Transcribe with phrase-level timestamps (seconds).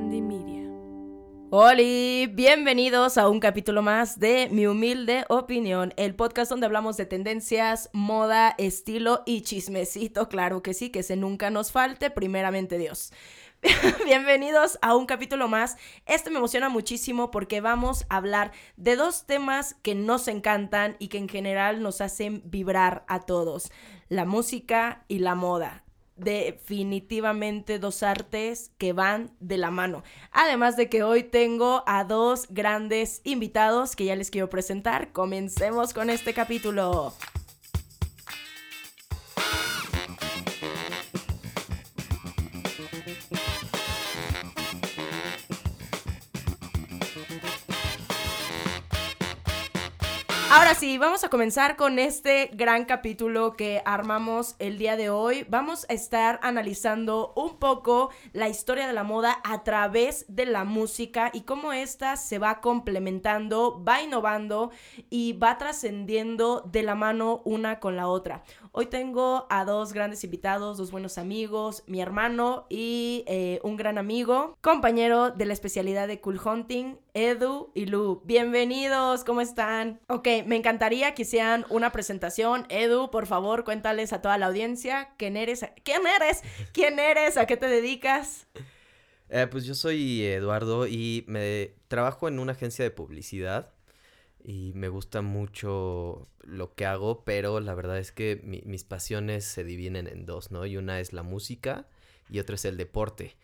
[0.00, 0.62] Media.
[1.50, 1.82] Hola,
[2.32, 7.90] bienvenidos a un capítulo más de Mi Humilde Opinión, el podcast donde hablamos de tendencias,
[7.92, 13.12] moda, estilo y chismecito, claro que sí, que se nunca nos falte, primeramente Dios.
[14.04, 15.76] Bienvenidos a un capítulo más.
[16.06, 21.08] Este me emociona muchísimo porque vamos a hablar de dos temas que nos encantan y
[21.08, 23.72] que en general nos hacen vibrar a todos,
[24.08, 25.82] la música y la moda
[26.18, 30.02] definitivamente dos artes que van de la mano.
[30.32, 35.12] Además de que hoy tengo a dos grandes invitados que ya les quiero presentar.
[35.12, 37.14] Comencemos con este capítulo.
[50.50, 55.44] Ahora sí, vamos a comenzar con este gran capítulo que armamos el día de hoy.
[55.50, 60.64] Vamos a estar analizando un poco la historia de la moda a través de la
[60.64, 64.70] música y cómo ésta se va complementando, va innovando
[65.10, 68.42] y va trascendiendo de la mano una con la otra.
[68.72, 73.98] Hoy tengo a dos grandes invitados, dos buenos amigos, mi hermano y eh, un gran
[73.98, 78.22] amigo, compañero de la especialidad de Cool Hunting, Edu y Lu.
[78.24, 79.98] Bienvenidos, ¿cómo están?
[80.06, 82.64] Ok, me encantaría que hicieran una presentación.
[82.68, 87.46] Edu, por favor, cuéntales a toda la audiencia quién eres, quién eres, quién eres, a
[87.46, 88.46] qué te dedicas.
[89.30, 93.72] Eh, pues yo soy Eduardo y me trabajo en una agencia de publicidad
[94.44, 99.64] y me gusta mucho lo que hago, pero la verdad es que mis pasiones se
[99.64, 100.66] dividen en dos, ¿no?
[100.66, 101.88] Y una es la música
[102.30, 103.36] y otra es el deporte.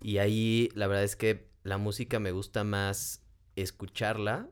[0.00, 3.22] Y ahí la verdad es que la música me gusta más
[3.56, 4.48] escucharla.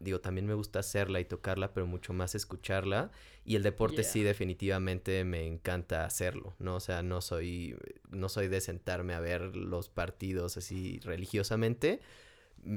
[0.00, 3.10] Digo, también me gusta hacerla y tocarla, pero mucho más escucharla.
[3.44, 6.76] Y el deporte sí definitivamente me encanta hacerlo, ¿no?
[6.76, 7.76] O sea, no soy,
[8.10, 12.00] no soy de sentarme a ver los partidos así religiosamente.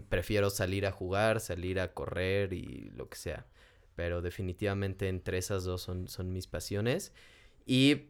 [0.09, 3.45] Prefiero salir a jugar, salir a correr y lo que sea.
[3.95, 7.13] Pero definitivamente entre esas dos son, son mis pasiones.
[7.65, 8.03] Y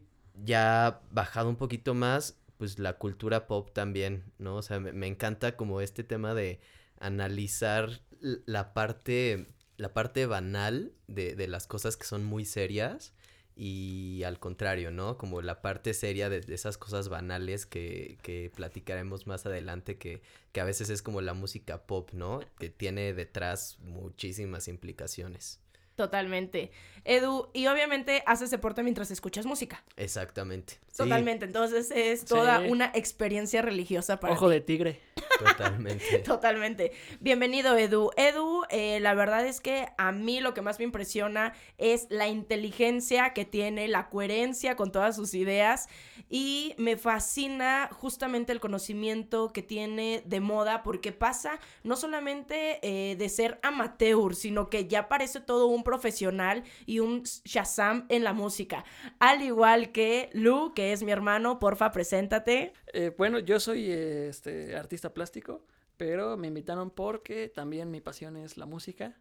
[0.44, 4.56] ya bajado un poquito más, pues la cultura pop también, ¿no?
[4.56, 6.60] O sea, me, encanta como este tema de
[7.00, 9.46] analizar la parte,
[9.76, 13.14] la parte banal de, de, las cosas que son muy serias
[13.58, 15.18] y al contrario, ¿no?
[15.18, 20.60] Como la parte seria de, esas cosas banales que, que platicaremos más adelante, que, que
[20.60, 22.40] a veces es como la música pop, ¿no?
[22.58, 25.60] Que tiene detrás muchísimas implicaciones.
[25.98, 26.70] Totalmente.
[27.04, 29.82] Edu, y obviamente haces deporte mientras escuchas música.
[29.96, 30.78] Exactamente.
[30.96, 31.44] Totalmente.
[31.44, 35.00] Entonces es toda una experiencia religiosa para Ojo de tigre.
[35.38, 36.18] Totalmente.
[36.18, 36.92] Totalmente.
[37.20, 38.10] Bienvenido, Edu.
[38.16, 42.26] Edu, eh, la verdad es que a mí lo que más me impresiona es la
[42.26, 45.88] inteligencia que tiene, la coherencia con todas sus ideas
[46.28, 53.16] y me fascina justamente el conocimiento que tiene de moda porque pasa no solamente eh,
[53.16, 58.34] de ser amateur, sino que ya parece todo un profesional y un Shazam en la
[58.34, 58.84] música.
[59.20, 62.74] Al igual que Lu, que es mi hermano, porfa, preséntate.
[62.92, 65.64] Eh, bueno, yo soy este, artista plástico,
[65.96, 69.16] pero me invitaron porque también mi pasión es la música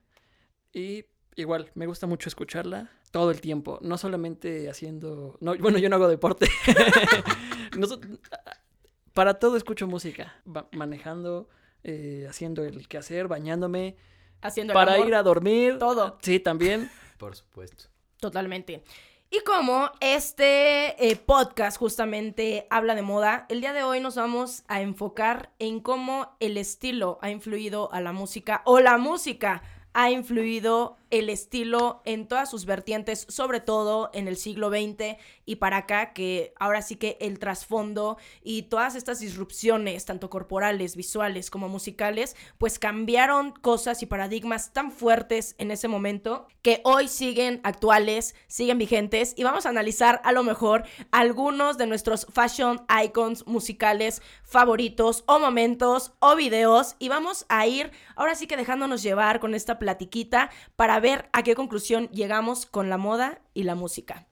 [0.73, 1.05] y
[1.37, 5.95] igual, me gusta mucho escucharla todo el tiempo, no solamente haciendo, no, bueno, yo no
[5.95, 6.49] hago deporte,
[9.13, 10.35] para todo escucho música,
[10.73, 11.47] manejando,
[11.85, 13.95] eh, haciendo el quehacer, bañándome,
[14.41, 16.17] haciendo para ir a dormir, todo.
[16.21, 16.89] Sí, también.
[17.17, 17.85] Por supuesto.
[18.19, 18.83] Totalmente.
[19.29, 24.63] Y como este eh, podcast justamente habla de moda, el día de hoy nos vamos
[24.69, 30.11] a enfocar en cómo el estilo ha influido a la música o la música ha
[30.11, 35.77] influido el estilo en todas sus vertientes, sobre todo en el siglo XX y para
[35.77, 41.69] acá, que ahora sí que el trasfondo y todas estas disrupciones, tanto corporales, visuales como
[41.69, 48.35] musicales, pues cambiaron cosas y paradigmas tan fuertes en ese momento que hoy siguen actuales,
[48.47, 54.21] siguen vigentes y vamos a analizar a lo mejor algunos de nuestros fashion icons musicales
[54.43, 59.53] favoritos o momentos o videos y vamos a ir ahora sí que dejándonos llevar con
[59.53, 64.27] esta platiquita para ver a qué conclusión llegamos con la moda y la música.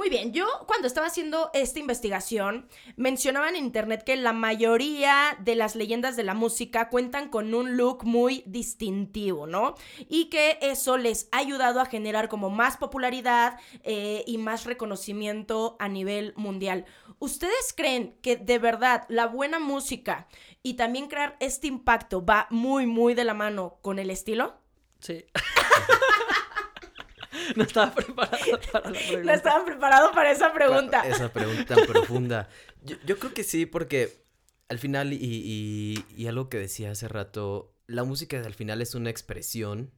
[0.00, 5.56] Muy bien, yo cuando estaba haciendo esta investigación mencionaba en internet que la mayoría de
[5.56, 9.74] las leyendas de la música cuentan con un look muy distintivo, ¿no?
[10.08, 15.76] Y que eso les ha ayudado a generar como más popularidad eh, y más reconocimiento
[15.78, 16.86] a nivel mundial.
[17.18, 20.28] ¿Ustedes creen que de verdad la buena música
[20.62, 24.54] y también crear este impacto va muy, muy de la mano con el estilo?
[25.00, 25.24] Sí.
[27.56, 29.24] no estaba preparado para la pregunta.
[29.24, 31.02] No estaba preparado para esa pregunta.
[31.06, 32.48] esa pregunta tan profunda.
[32.82, 34.24] Yo, creo que sí, porque
[34.68, 38.94] al final, y, y, y algo que decía hace rato, la música al final es
[38.94, 39.92] una expresión,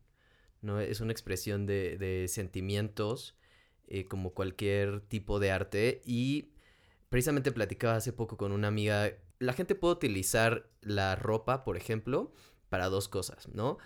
[0.61, 0.81] ¿no?
[0.81, 3.37] Es una expresión de, de sentimientos,
[3.89, 6.03] eh, como cualquier tipo de arte.
[6.07, 6.53] Y
[7.11, 12.33] precisamente platicaba hace poco con una amiga, la gente puede utilizar la ropa, por ejemplo,
[12.71, 13.79] para dos cosas, ¿no?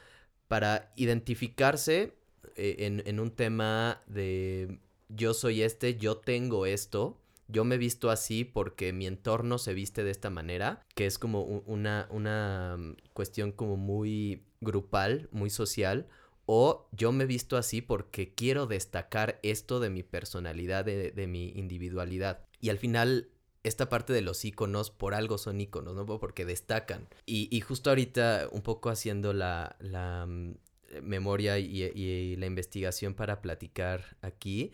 [0.49, 2.15] Para identificarse
[2.55, 4.79] eh, en, en un tema de
[5.09, 10.03] yo soy este, yo tengo esto, yo me visto así porque mi entorno se viste
[10.05, 16.09] de esta manera, que es como una, una mm, cuestión como muy grupal, muy social,
[16.47, 21.51] o yo me visto así porque quiero destacar esto de mi personalidad, de, de mi
[21.51, 22.45] individualidad.
[22.61, 23.29] Y al final
[23.67, 26.07] esta parte de los iconos por algo son iconos, ¿no?
[26.07, 27.09] Porque destacan.
[27.27, 30.55] Y, y justo ahorita, un poco haciendo la, la um,
[31.03, 34.73] memoria y, la investigación para platicar aquí,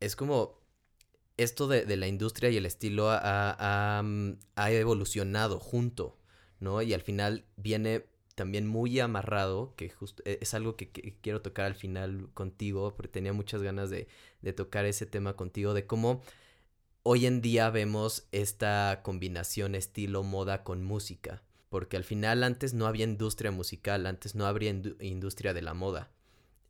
[0.00, 0.60] es como
[1.38, 4.04] esto de, de la industria y el estilo ha, ha,
[4.56, 6.18] ha, evolucionado junto,
[6.60, 6.82] ¿no?
[6.82, 8.04] Y al final viene
[8.34, 12.94] también muy amarrado, que justo e, es algo que, que, quiero tocar al final contigo,
[12.94, 14.06] porque tenía muchas ganas de,
[14.42, 16.22] de tocar ese tema contigo, de cómo
[17.08, 22.88] hoy en día vemos esta combinación estilo moda con música, porque al final antes no
[22.88, 26.10] había industria musical, antes no habría industria de la moda,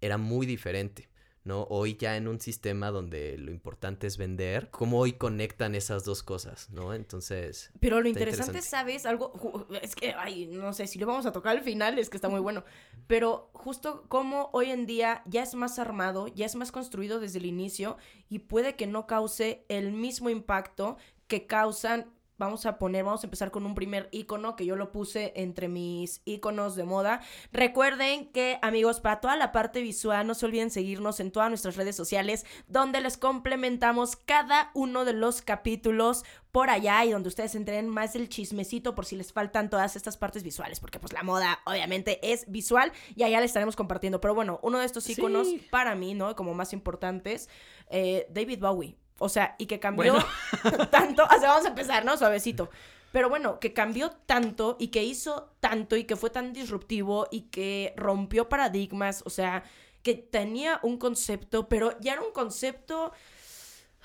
[0.03, 1.09] era muy diferente.
[1.47, 1.63] ¿No?
[1.71, 6.23] Hoy ya en un sistema donde lo importante es vender, ¿cómo hoy conectan esas dos
[6.23, 6.93] cosas, ¿no?
[6.93, 7.71] Entonces...
[7.81, 9.07] Pero lo interesante, interesante, ¿sabes?
[9.07, 12.17] Algo, es que, ay, no sé, si lo vamos a tocar al final, es que
[12.17, 12.65] está muy bueno,
[13.07, 17.39] pero justo como hoy en día ya es más armado, ya es más construido desde
[17.39, 17.97] el inicio
[18.29, 20.97] y puede que no cause el mismo impacto
[21.29, 24.93] que causan Vamos a poner, vamos a empezar con un primer icono que yo lo
[24.93, 27.23] puse entre mis iconos de moda.
[27.51, 31.77] Recuerden que, amigos, para toda la parte visual, no se olviden seguirnos en todas nuestras
[31.77, 37.55] redes sociales, donde les complementamos cada uno de los capítulos por allá y donde ustedes
[37.55, 41.23] entren más del chismecito por si les faltan todas estas partes visuales, porque pues la
[41.23, 44.21] moda obviamente es visual y allá les estaremos compartiendo.
[44.21, 45.67] Pero bueno, uno de estos iconos sí.
[45.71, 46.37] para mí, ¿no?
[46.37, 47.49] Como más importantes,
[47.89, 48.99] eh, David Bowie.
[49.19, 50.89] O sea, y que cambió bueno.
[50.91, 51.25] tanto.
[51.25, 52.17] O sea, vamos a empezar, ¿no?
[52.17, 52.71] Suavecito.
[53.13, 57.43] Pero bueno, que cambió tanto y que hizo tanto y que fue tan disruptivo y
[57.43, 59.23] que rompió paradigmas.
[59.25, 59.65] O sea,
[60.03, 63.13] que tenía un concepto, pero ya era un concepto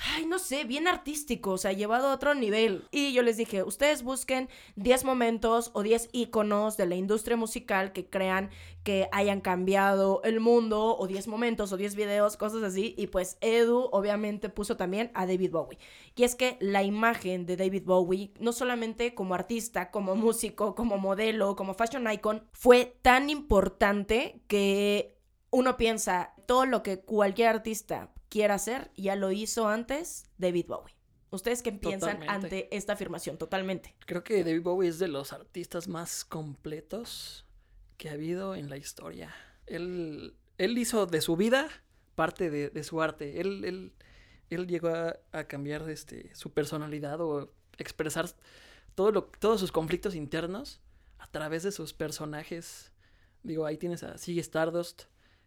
[0.04, 2.88] ay, no sé, bien artístico, o sea, llevado a otro nivel.
[2.92, 7.94] Y yo les dije, ustedes busquen 10 momentos o 10 iconos de la industria musical
[7.94, 8.50] que crean
[8.84, 12.96] que hayan cambiado el mundo, o 10 momentos, o 10 videos, cosas así.
[12.98, 15.78] Y pues Edu obviamente puso también a David Bowie.
[16.16, 20.98] Y es que la imagen de David Bowie, no solamente como artista, como músico, como
[20.98, 25.20] modelo, como fashion icon, fue tan importante que
[25.52, 30.96] uno piensa todo lo que cualquier artista quiera hacer, ya lo hizo antes David Bowie.
[31.32, 32.30] ¿Ustedes qué piensan Totalmente.
[32.30, 33.38] ante esta afirmación?
[33.38, 33.94] Totalmente.
[34.06, 37.46] Creo que David Bowie es de los artistas más completos
[37.98, 39.36] que ha habido en la historia.
[39.68, 41.68] Él, él hizo de su vida
[42.16, 43.42] parte de, de su arte.
[43.42, 43.94] Él, él,
[44.50, 48.30] él llegó a, a, cambiar este, su personalidad o expresar
[48.96, 50.82] todo lo, todos sus conflictos internos
[51.18, 52.94] a través de sus personajes.
[53.44, 55.04] Digo, ahí tienes a Siggy Stardust,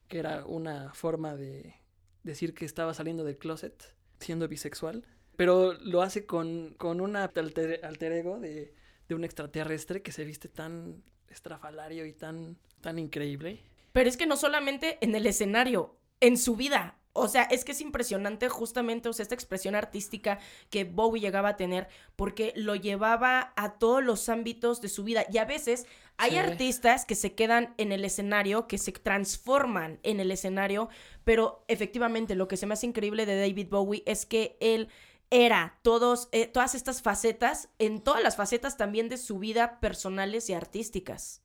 [0.09, 1.84] que era una forma de
[2.25, 5.07] decir que estaba saliendo del closet siendo bisexual,
[5.37, 8.75] pero lo hace con, con un alter, alter ego de,
[9.09, 13.61] de, un extraterrestre que se viste tan estrafalario y tan, tan increíble.
[13.93, 16.99] Pero es que no solamente en el escenario, en su vida.
[17.17, 21.51] O sea, es que es impresionante justamente, o sea, esta expresión artística que Bowie llegaba
[21.51, 25.25] a tener, porque lo llevaba a todos los ámbitos de su vida.
[25.33, 26.39] Y a veces hay sí.
[26.39, 30.89] artistas que se quedan en el escenario, que se transforman en el escenario,
[31.23, 34.89] pero efectivamente lo que se me hace increíble de David Bowie es que él
[35.31, 40.51] era todos, eh, todas estas facetas, en todas las facetas también de su vida personales
[40.51, 41.44] y artísticas.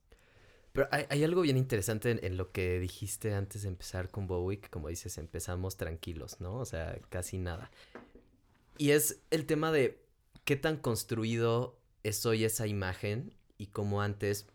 [0.72, 4.60] Pero hay, hay, algo bien interesante en, lo que dijiste antes de empezar con Bowie,
[4.60, 6.54] que como dices, empezamos tranquilos, ¿no?
[6.56, 7.70] O sea, casi nada.
[8.78, 10.00] Y es el tema de
[10.44, 14.46] qué tan construido es hoy esa imagen y cómo antes,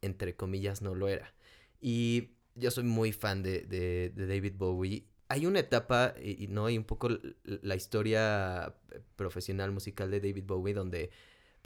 [0.00, 1.34] entre comillas, no lo era.
[1.80, 5.06] Y yo soy muy fan de, de, de David Bowie.
[5.28, 6.70] Hay una etapa, y, ¿no?
[6.70, 7.10] Y un poco
[7.44, 8.74] la historia
[9.16, 11.10] profesional musical de David Bowie donde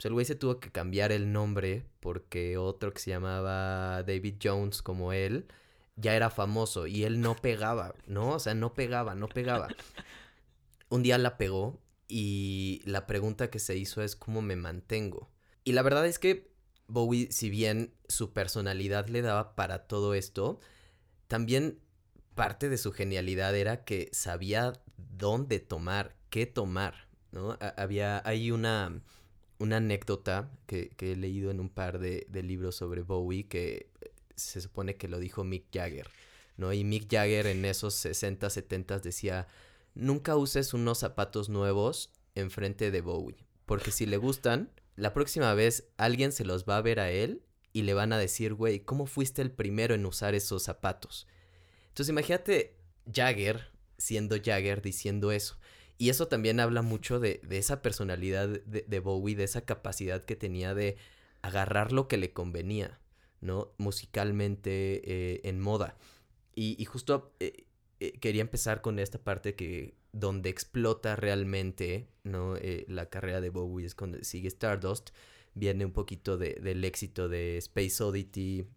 [0.07, 4.81] el güey se tuvo que cambiar el nombre porque otro que se llamaba David Jones
[4.81, 5.47] como él
[5.95, 8.31] ya era famoso y él no pegaba, ¿no?
[8.31, 9.67] O sea, no pegaba, no pegaba.
[10.89, 15.29] Un día la pegó y la pregunta que se hizo es cómo me mantengo.
[15.63, 16.51] Y la verdad es que
[16.87, 20.59] Bowie, si bien su personalidad le daba para todo esto,
[21.27, 21.79] también
[22.35, 27.57] parte de su genialidad era que sabía dónde tomar, qué tomar, ¿no?
[27.77, 29.01] Había, hay una
[29.63, 33.89] una anécdota que, he leído en un par de, de libros sobre Bowie que
[34.35, 36.09] se supone que lo dijo Mick Jagger,
[36.57, 36.73] ¿no?
[36.73, 39.47] Y Mick Jagger en esos 60, 70 decía,
[39.95, 45.87] nunca uses unos zapatos nuevos enfrente de Bowie, porque si le gustan, la próxima vez
[45.97, 49.05] alguien se los va a ver a él y le van a decir, güey, ¿cómo
[49.05, 51.27] fuiste el primero en usar esos zapatos?
[51.87, 52.75] Entonces imagínate
[53.11, 55.57] Jagger siendo Jagger diciendo eso.
[56.03, 60.35] Y eso también habla mucho de, de esa personalidad de, Bowie, de esa capacidad que
[60.35, 60.97] tenía de
[61.41, 62.99] agarrar lo que le convenía,
[63.39, 63.71] ¿no?
[63.77, 65.95] Musicalmente, eh, en moda.
[66.55, 67.67] Y, justo eh,
[68.01, 72.57] eh, quería empezar con esta parte que donde explota realmente, ¿no?
[72.89, 75.11] La carrera de Bowie es cuando sigue Stardust,
[75.53, 78.67] viene un poquito de, del éxito de Space Oddity,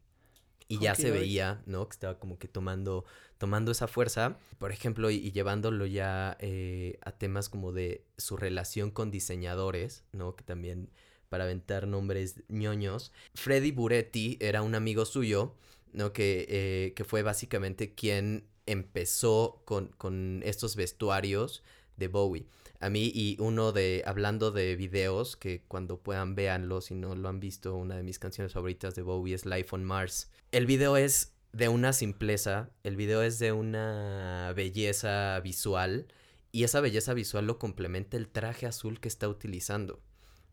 [0.69, 1.89] y ya se veía, ¿no?
[1.89, 3.05] Que estaba como que tomando,
[3.39, 8.37] tomando esa fuerza, por ejemplo, y, y llevándolo ya eh, a temas como de su
[8.37, 10.35] relación con diseñadores, ¿no?
[10.35, 10.91] Que también
[11.29, 13.13] para aventar nombres ñoños.
[13.35, 15.55] Freddy Buretti era un amigo suyo,
[15.93, 16.13] ¿no?
[16.13, 21.63] Que, eh, que fue básicamente quien empezó con, con estos vestuarios
[21.97, 22.47] de Bowie.
[22.79, 27.29] A mí y uno de, hablando de videos, que cuando puedan véanlo, si no lo
[27.29, 30.31] han visto, una de mis canciones favoritas de Bowie es Life on Mars.
[30.53, 36.07] El video es de una simpleza, el video es de una belleza visual
[36.53, 40.03] y esa belleza visual lo complementa el traje azul que está utilizando,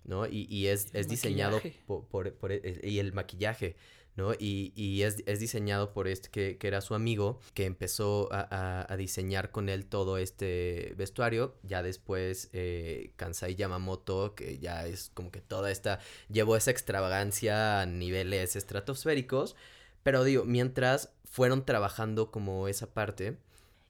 [0.05, 0.25] ¿no?
[0.25, 3.75] Y, y es, es diseñado por, por, por, y el maquillaje.
[4.15, 4.33] ¿No?
[4.33, 8.85] Y, y es, es, diseñado por este que, que, era su amigo, que empezó a,
[8.91, 11.55] a, diseñar con él todo este vestuario.
[11.63, 17.81] Ya después eh, Kansai Yamamoto, que ya es como que toda esta, llevó esa extravagancia
[17.81, 19.55] a niveles estratosféricos.
[20.03, 23.37] Pero digo, mientras fueron trabajando como esa parte.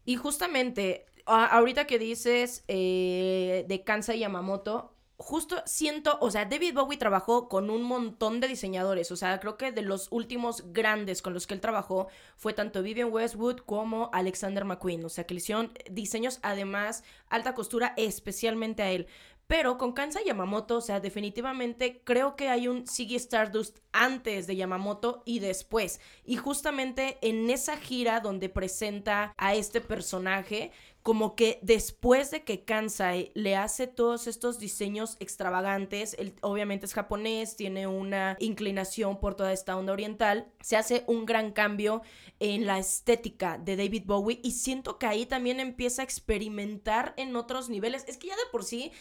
[0.06, 6.98] Y justamente, ahorita que dices eh, de Kansai Yamamoto, justo siento, o sea, David Bowie
[6.98, 11.34] trabajó con un montón de diseñadores, o sea, creo que de los últimos grandes con
[11.34, 15.39] los que él trabajó fue tanto Vivian Westwood como Alexander McQueen, o sea, que le
[15.39, 19.08] hicieron diseños además alta costura especialmente a él.
[19.46, 24.55] Pero con Kansa Yamamoto, o sea, definitivamente creo que hay un Ziggy Stardust antes de
[24.55, 26.00] Yamamoto y después.
[26.24, 30.72] Y justamente en esa gira donde presenta a este personaje,
[31.04, 36.94] como que después de que Kansai le hace todos estos diseños extravagantes, él obviamente es
[36.94, 42.02] japonés, tiene una inclinación por toda esta onda oriental, se hace un gran cambio
[42.40, 47.36] en la estética de David Bowie y siento que ahí también empieza a experimentar en
[47.36, 48.06] otros niveles.
[48.08, 48.94] Es que ya de por sí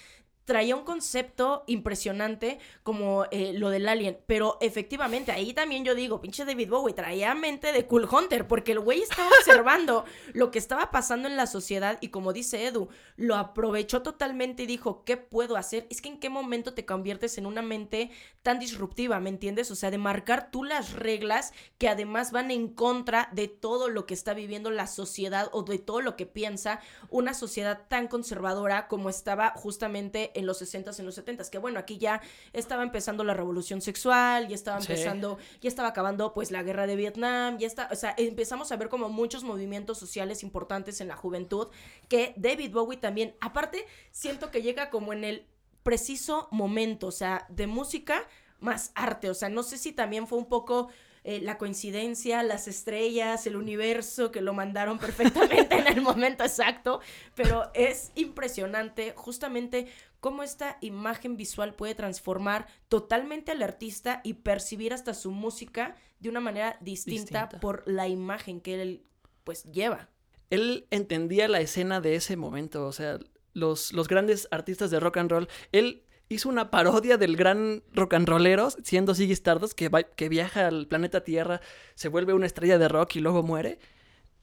[0.45, 6.21] traía un concepto impresionante como eh, lo del alien, pero efectivamente ahí también yo digo,
[6.21, 10.59] pinche David Bowie traía mente de Cool Hunter, porque el güey estaba observando lo que
[10.59, 15.17] estaba pasando en la sociedad y como dice Edu, lo aprovechó totalmente y dijo, ¿qué
[15.17, 15.87] puedo hacer?
[15.91, 18.11] Es que en qué momento te conviertes en una mente
[18.43, 19.71] tan disruptiva, ¿me entiendes?
[19.71, 24.07] O sea, de marcar tú las reglas que además van en contra de todo lo
[24.07, 28.89] que está viviendo la sociedad o de todo lo que piensa una sociedad tan conservadora
[28.89, 32.21] como estaba justamente en los 60s, en los 70s, que bueno, aquí ya
[32.53, 35.59] estaba empezando la revolución sexual, ya estaba empezando, sí.
[35.62, 38.89] ya estaba acabando pues la guerra de Vietnam, ya está, o sea, empezamos a ver
[38.89, 41.69] como muchos movimientos sociales importantes en la juventud,
[42.09, 45.47] que David Bowie también, aparte, siento que llega como en el
[45.83, 48.27] preciso momento, o sea, de música
[48.61, 50.89] más arte, o sea, no sé si también fue un poco...
[51.25, 57.01] Eh, la coincidencia, las estrellas, el universo que lo mandaron perfectamente en el momento exacto,
[57.37, 59.87] pero es impresionante justamente
[60.23, 66.29] cómo esta imagen visual puede transformar totalmente al artista y percibir hasta su música de
[66.29, 67.61] una manera distinta, distinta.
[67.61, 69.02] por la imagen que él
[69.43, 70.11] pues lleva.
[70.49, 73.19] Él entendía la escena de ese momento, o sea,
[73.52, 78.14] los, los grandes artistas de rock and roll, él hizo una parodia del gran rock
[78.14, 81.61] and rollero, siendo Ziggy Stardust, que, va, que viaja al planeta Tierra,
[81.97, 83.81] se vuelve una estrella de rock y luego muere.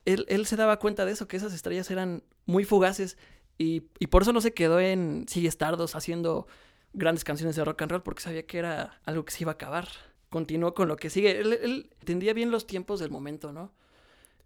[0.03, 3.17] Él, él se daba cuenta de eso, que esas estrellas eran muy fugaces
[3.60, 6.48] y, y por eso no se quedó en Ziggy Stardust haciendo
[6.94, 9.56] grandes canciones de rock and roll, porque sabía que era algo que se iba a
[9.56, 9.88] acabar.
[10.30, 11.39] Continuó con lo que sigue.
[11.39, 13.72] Él, él entendía bien los tiempos del momento, ¿no?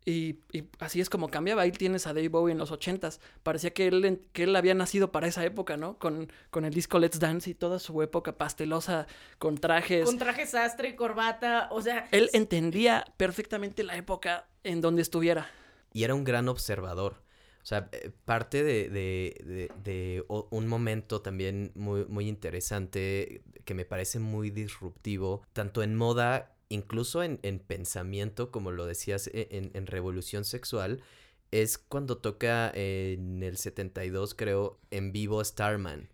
[0.06, 1.62] Y, y, así es como cambiaba.
[1.62, 3.22] Ahí tienes a Dave Bowie en los ochentas.
[3.44, 5.98] Parecía que él, que él había nacido para esa época, ¿no?
[5.98, 9.08] Con, con el disco Let's Dance y toda su época pastelosa,
[9.40, 10.06] con trajes.
[10.06, 12.08] Con trajes sastre y corbata, o sea...
[12.12, 15.50] Él entendía perfectamente la época en donde estuviera.
[15.94, 17.23] Y era un gran observador.
[17.64, 23.86] O sea, eh, parte de, de, de, un momento también muy, muy interesante que me
[23.86, 29.72] parece muy disruptivo, tanto en moda incluso en, en, pensamiento, como lo decías, e, en,
[29.74, 31.02] en, Revolución Sexual,
[31.52, 36.10] es cuando toca en el 72, creo, en vivo Starman.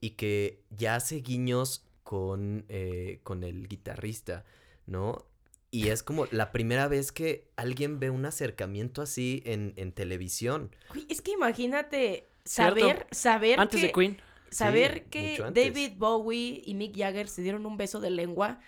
[0.00, 4.44] y que ya hace guiños con, eh, con el guitarrista,
[4.86, 5.26] ¿no?
[5.70, 10.74] Y es como la primera vez que alguien ve un acercamiento así en, en televisión.
[11.08, 12.80] Es que imagínate Cierto.
[12.80, 14.18] saber, saber Antes que, de Queen.
[14.50, 15.38] saber Sí, que.
[15.54, 18.60] David Bowie y Mick Jagger se dieron un beso de lengua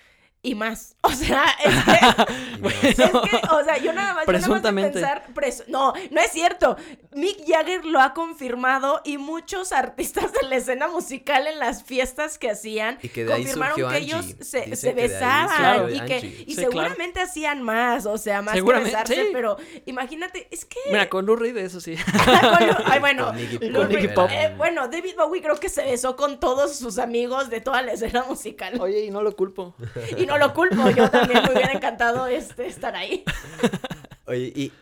[0.42, 0.96] y más.
[1.04, 4.24] O sea, es que, es que, o sea, yo nada más, yo nada más de
[4.26, 4.92] Presuntamente.
[5.00, 6.76] pensar, presu- no, no es cierto.
[7.12, 12.38] Mick Jagger lo ha confirmado y muchos artistas de la escena musical en las fiestas
[12.38, 13.98] que hacían Y que confirmaron que Angie.
[13.98, 16.44] ellos se, que besaban y que Angie.
[16.46, 16.70] y Sí, claro.
[16.70, 19.28] seguramente hacían más, o sea, más que besarse, sí.
[19.32, 19.56] pero
[19.86, 21.96] imagínate, es que Mira, con Lou Reed, eso sí.
[22.24, 24.30] con Lu- ay, bueno, Con Iggy Lou Pop.
[24.32, 27.92] eh, bueno, David Bowie creo que se besó con todos sus amigos de toda la
[27.92, 28.80] escena musical.
[28.80, 29.74] Oye, y no lo culpo.
[30.16, 33.24] Y no lo culpo, yo también me hubiera encantado este, estar ahí.
[34.26, 34.72] Oye, y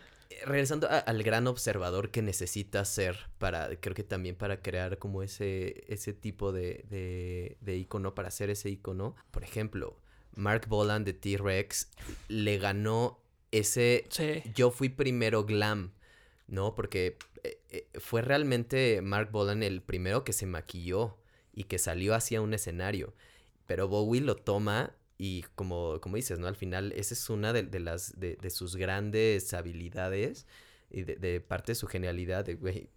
[0.44, 5.22] regresando a- al gran observador que necesitas ser para, creo que también para crear como
[5.22, 9.14] ese, ese tipo de, de, de icono, para hacer ese icono.
[9.30, 9.98] Por ejemplo,
[10.34, 11.90] Mark Bolan de T-Rex
[12.28, 14.42] le ganó ese Sí.
[14.54, 15.92] yo fui primero glam,
[16.46, 16.74] ¿no?
[16.74, 21.16] Porque eh, eh, fue realmente Mark Bolan el primero que se maquilló
[21.52, 23.12] y que salió hacia un escenario.
[23.66, 26.46] Pero Bowie lo toma y como, como dices, ¿no?
[26.46, 30.46] Al final esa es una de, de las de, de sus grandes habilidades
[30.88, 32.88] y de, parte de su genialidad, de, güey,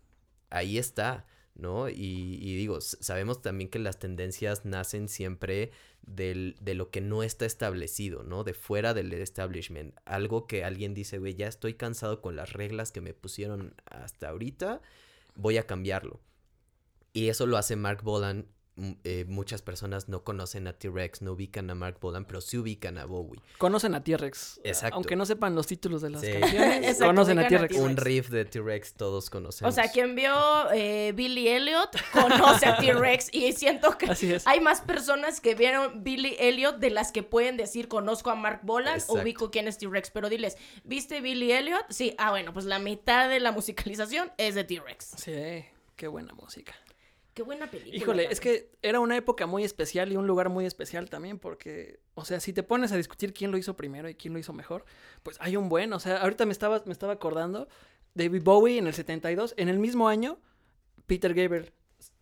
[0.49, 1.89] ahí está, ¿no?
[1.89, 7.23] Y, y digo, sabemos también que las tendencias nacen siempre del, de lo que no
[7.23, 8.45] está establecido, ¿no?
[8.45, 9.93] De fuera del establishment.
[10.05, 14.29] Algo que alguien dice, güey, ya estoy cansado con las reglas que me pusieron hasta
[14.29, 14.81] ahorita,
[15.35, 16.21] voy a cambiarlo.
[17.11, 18.47] Y eso lo hace Mark Bolan.
[19.03, 22.97] Eh, muchas personas no conocen a T-Rex, no ubican a Mark Bolan, pero sí ubican
[22.97, 23.39] a Bowie.
[23.59, 24.61] Conocen a T-Rex.
[24.63, 24.95] Exacto.
[24.95, 26.31] Aunque no sepan los títulos de las Sí.
[26.31, 27.75] canciones, Exacto, conocen a T-Rex.
[27.77, 29.71] Un riff de T-Rex todos conocemos.
[29.71, 30.33] O sea, quien vio
[30.73, 34.07] eh, Billy Elliot conoce a T-Rex y siento que
[34.45, 38.61] hay más personas que vieron Billy Elliot de las que pueden decir conozco a Mark
[38.63, 39.13] Bolan Exacto.
[39.13, 41.85] o ubico quién es T-Rex, pero diles, ¿viste Billy Elliot?
[41.89, 45.11] Sí, ah bueno, pues la mitad de la musicalización es de T-Rex.
[45.17, 46.73] Sí, qué buena música.
[47.33, 47.95] Qué buena película.
[47.97, 51.99] Híjole, es que era una época muy especial y un lugar muy especial también porque,
[52.13, 54.53] o sea, si te pones a discutir quién lo hizo primero y quién lo hizo
[54.53, 54.85] mejor,
[55.23, 57.67] pues hay un buen, o sea, ahorita me estaba, me estaba acordando,
[58.13, 60.37] David Bowie en el 72, en el mismo año,
[61.07, 61.73] Peter Gabriel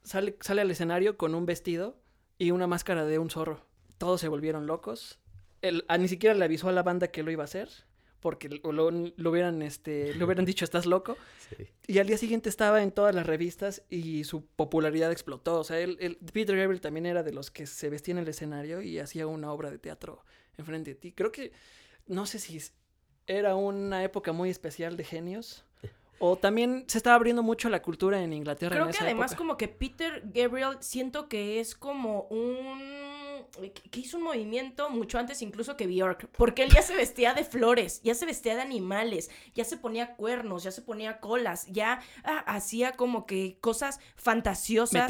[0.04, 1.98] sale, sale al escenario con un vestido
[2.38, 3.66] y una máscara de un zorro.
[3.98, 5.20] Todos se volvieron locos.
[5.90, 7.70] A- ni siquiera le avisó a la banda que lo iba a hacer
[8.22, 11.18] porque lo, lo- lo hubieran, este, le hubieran dicho, estás loco.
[11.50, 11.68] Sí.
[11.88, 15.60] Y al día siguiente estaba en todas las revistas y su popularidad explotó.
[15.60, 18.28] O sea, él, él- Peter Gabriel también era de los que se vestía en el
[18.30, 20.24] escenario y hacía una obra de teatro
[20.58, 21.12] enfrente de ti.
[21.12, 21.52] Creo que,
[22.08, 22.62] no sé si
[23.28, 25.66] era una época muy especial de genios.
[26.24, 29.38] O también se estaba abriendo mucho la cultura en Inglaterra Creo en que además época.
[29.40, 33.21] como que Peter Gabriel siento que es como un...
[33.92, 37.44] que hizo un movimiento mucho antes incluso que Bjork, porque él ya se vestía de
[37.44, 42.02] flores, ya se vestía de animales, ya se ponía cuernos, ya se ponía colas, ya
[42.24, 45.10] ah, hacía como que cosas fantasiosas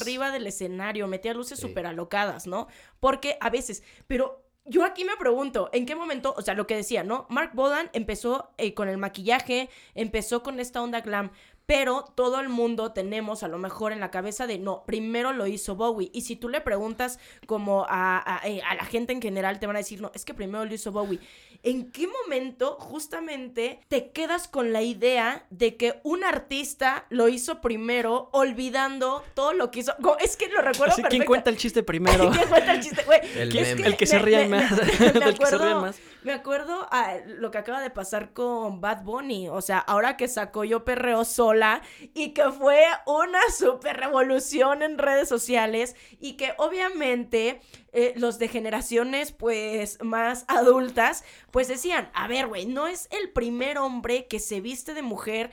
[0.00, 1.66] arriba del escenario, metía luces Sí.
[1.68, 2.68] súper alocadas, ¿no?
[3.00, 6.76] Porque a veces, pero yo aquí me pregunto, ¿en qué momento, o sea, lo que
[6.76, 7.26] decía, ¿no?
[7.28, 11.32] Mark Bolan empezó eh, con el maquillaje, empezó con esta onda glam,
[11.70, 15.46] pero todo el mundo tenemos a lo mejor en la cabeza de, no, primero lo
[15.46, 16.10] hizo Bowie.
[16.12, 19.68] Y si tú le preguntas como a, a, eh, a la gente en general, te
[19.68, 21.20] van a decir, no, es que primero lo hizo Bowie.
[21.62, 27.60] ¿En qué momento justamente te quedas con la idea de que un artista lo hizo
[27.60, 29.94] primero, olvidando todo lo que hizo?
[30.18, 32.30] Es que lo recuerdo Así, ¿Quién cuenta el chiste primero?
[32.34, 33.04] ¿Quién cuenta el chiste?
[33.04, 34.70] Güey, El es el que se me- más.
[34.72, 34.78] me-
[35.12, 36.00] me del que se rían más.
[36.22, 39.48] Me acuerdo a lo que acaba de pasar con Bad Bunny.
[39.48, 41.82] O sea, ahora que sacó Yo Perreo sola
[42.14, 47.60] y que fue una super revolución en redes sociales y que obviamente
[47.92, 53.30] eh, los de generaciones pues más adultas pues decían, a ver, güey, no es el
[53.30, 55.50] primer hombre que se viste de mujer.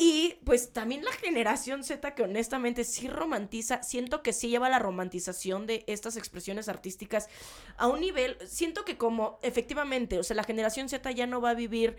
[0.00, 4.78] Y pues también la generación Z que honestamente sí romantiza, siento que sí lleva la
[4.78, 7.28] romantización de estas expresiones artísticas
[7.76, 11.50] a un nivel, siento que como efectivamente, o sea, la generación Z ya no va
[11.50, 11.96] a vivir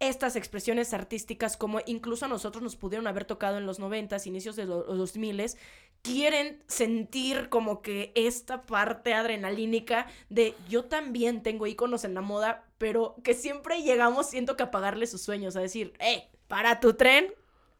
[0.00, 4.56] estas expresiones artísticas como incluso a nosotros nos pudieron haber tocado en los noventas, inicios
[4.56, 5.58] de los dos miles,
[6.00, 12.64] quieren sentir como que esta parte adrenalínica de yo también tengo íconos en la moda,
[12.78, 17.32] pero que siempre llegamos, siento que apagarle sus sueños, a decir, hey, para tu tren,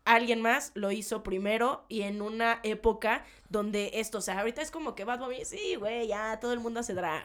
[0.05, 4.71] alguien más lo hizo primero y en una época donde esto, o sea, ahorita es
[4.71, 7.25] como que Bad Bunny, sí, güey, ya todo el mundo hace drag.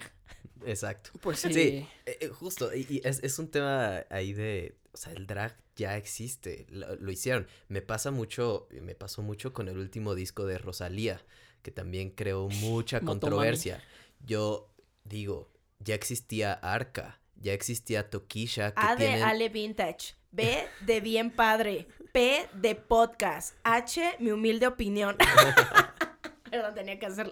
[0.66, 1.12] Exacto.
[1.22, 1.54] Pues sí.
[1.54, 2.74] Sí, eh, eh, justo.
[2.74, 4.76] Y, y es, es un tema ahí de.
[4.92, 6.66] O sea, el drag ya existe.
[6.70, 7.48] Lo, lo hicieron.
[7.68, 8.68] Me pasa mucho.
[8.82, 11.22] Me pasó mucho con el último disco de Rosalía.
[11.62, 13.84] que también creó mucha controversia.
[14.26, 19.24] Yo digo, ya existía Arca, ya existía Tokisha, que A de tienen...
[19.24, 20.16] Ale Vintage.
[20.38, 21.88] B de bien padre.
[22.14, 23.56] P de podcast.
[23.64, 25.18] H, mi humilde opinión.
[26.52, 27.32] Perdón, tenía que hacerlo.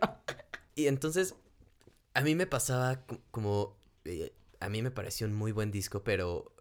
[0.74, 1.36] Y entonces,
[2.16, 6.04] a mí me pasaba co- como, eh, a mí me pareció un muy buen disco,
[6.04, 6.52] pero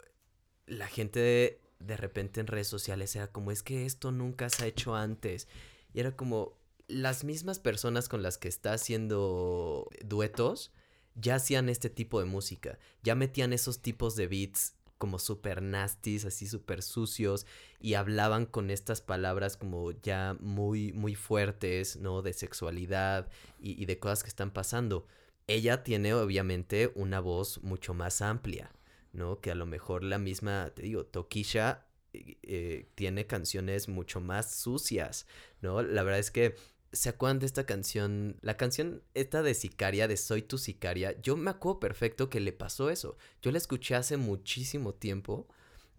[0.66, 4.64] la gente de, de repente en redes sociales era como, es que esto nunca se
[4.64, 5.48] ha hecho antes.
[5.94, 10.72] Y era como, las mismas personas con las que está haciendo duetos
[11.14, 16.24] ya hacían este tipo de música, ya metían esos tipos de beats como súper nasties,
[16.24, 17.44] así súper sucios,
[17.78, 22.22] y hablaban con estas palabras como ya muy, muy fuertes, ¿no?
[22.22, 23.28] De sexualidad
[23.60, 25.06] y, de cosas que están pasando.
[25.46, 28.70] Ella tiene obviamente una voz mucho más amplia,
[29.12, 29.42] ¿no?
[29.42, 34.54] Que a lo mejor la misma, te digo, Tokisha eh, eh, tiene canciones mucho más
[34.54, 35.26] sucias,
[35.60, 35.82] ¿no?
[35.82, 36.56] La verdad es que
[36.94, 38.37] ¿Se acuerdan de esta canción?
[38.40, 41.20] La canción esta de Sicaria, de Soy tu Sicaria.
[41.20, 43.18] Yo me acuerdo perfecto que le pasó eso.
[43.42, 45.48] Yo la escuché hace muchísimo tiempo.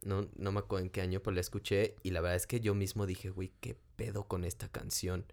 [0.03, 1.95] No, no me acuerdo en qué año, pero la escuché.
[2.01, 5.25] Y la verdad es que yo mismo dije, güey, ¿qué pedo con esta canción?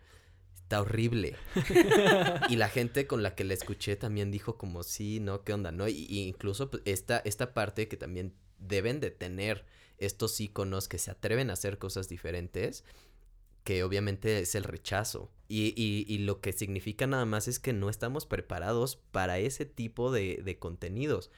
[0.57, 1.37] Está horrible.
[2.49, 5.45] y la gente con la que la escuché también dijo como, sí, ¿no?
[5.45, 5.71] ¿Qué onda?
[5.71, 5.87] ¿No?
[5.87, 9.65] Y, incluso pues, esta, esta parte que también deben de tener
[9.99, 12.85] estos íconos que se atreven a hacer cosas diferentes
[13.65, 15.31] que obviamente es el rechazo.
[15.55, 19.67] Y, y, y, lo que significa nada más es que no estamos preparados para ese
[19.67, 21.31] tipo de, de, contenidos.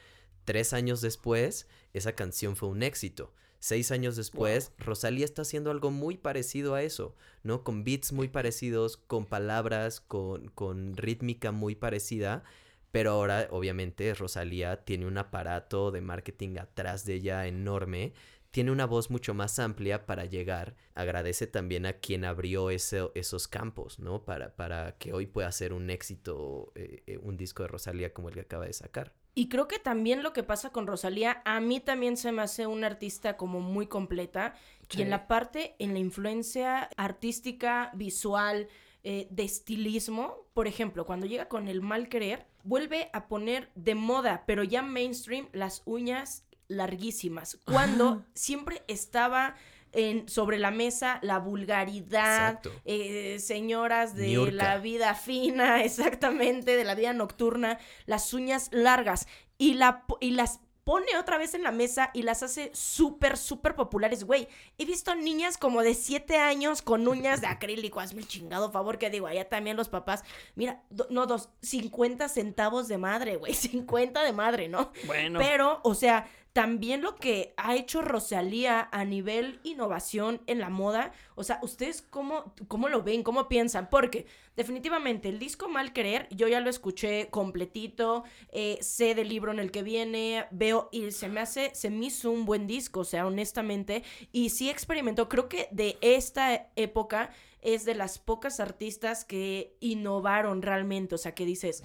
[0.45, 3.33] Tres años después, esa canción fue un éxito.
[3.59, 4.85] Seis años después, wow.
[4.85, 7.65] Rosalía está haciendo algo muy parecido a eso, ¿no?
[7.65, 12.45] Con beats muy parecidos, con palabras, con, con rítmica muy parecida.
[12.93, 18.13] Pero ahora, obviamente, Rosalía tiene un aparato de marketing atrás de ella enorme
[18.55, 20.77] tiene una voz mucho más amplia para llegar.
[20.93, 24.23] Agradece también a quien abrió ese, esos campos, ¿no?
[24.23, 28.35] Para, para que hoy pueda ser un éxito, eh, un disco de Rosalía como el
[28.35, 29.13] que acaba de sacar.
[29.33, 32.65] Y creo que también lo que pasa con Rosalía, a mí también se me hace
[32.65, 34.55] una artista como muy completa.
[34.87, 34.99] Sí.
[34.99, 38.69] Y en la parte, en la influencia artística, visual,
[39.03, 43.95] eh, de estilismo, por ejemplo, cuando llega con el mal querer, vuelve a poner de
[43.95, 49.55] moda, pero ya mainstream, las uñas larguísimas, cuando siempre estaba
[49.91, 54.51] en, sobre la mesa la vulgaridad, eh, señoras de Niurka.
[54.51, 60.59] la vida fina, exactamente, de la vida nocturna, las uñas largas, y, la, y las
[60.85, 64.23] pone otra vez en la mesa y las hace súper, súper populares.
[64.23, 64.47] Güey,
[64.77, 67.99] he visto niñas como de 7 años con uñas de acrílico.
[67.99, 70.23] Hazme el chingado favor que digo, allá también los papás.
[70.53, 73.53] Mira, do, no, dos, 50 centavos de madre, güey.
[73.55, 74.91] 50 de madre, ¿no?
[75.07, 75.39] Bueno.
[75.39, 81.11] Pero, o sea, también lo que ha hecho Rosalía a nivel innovación en la moda,
[81.35, 83.23] o sea, ¿ustedes cómo, cómo lo ven?
[83.23, 83.89] ¿Cómo piensan?
[83.89, 89.51] Porque definitivamente el disco Mal Querer, yo ya lo escuché completito, eh, sé del libro
[89.51, 93.01] en el que viene, veo y se me hace, se me hizo un buen disco,
[93.01, 98.61] o sea, honestamente, y sí experimentó, creo que de esta época es de las pocas
[98.61, 101.83] artistas que innovaron realmente, o sea, que dices,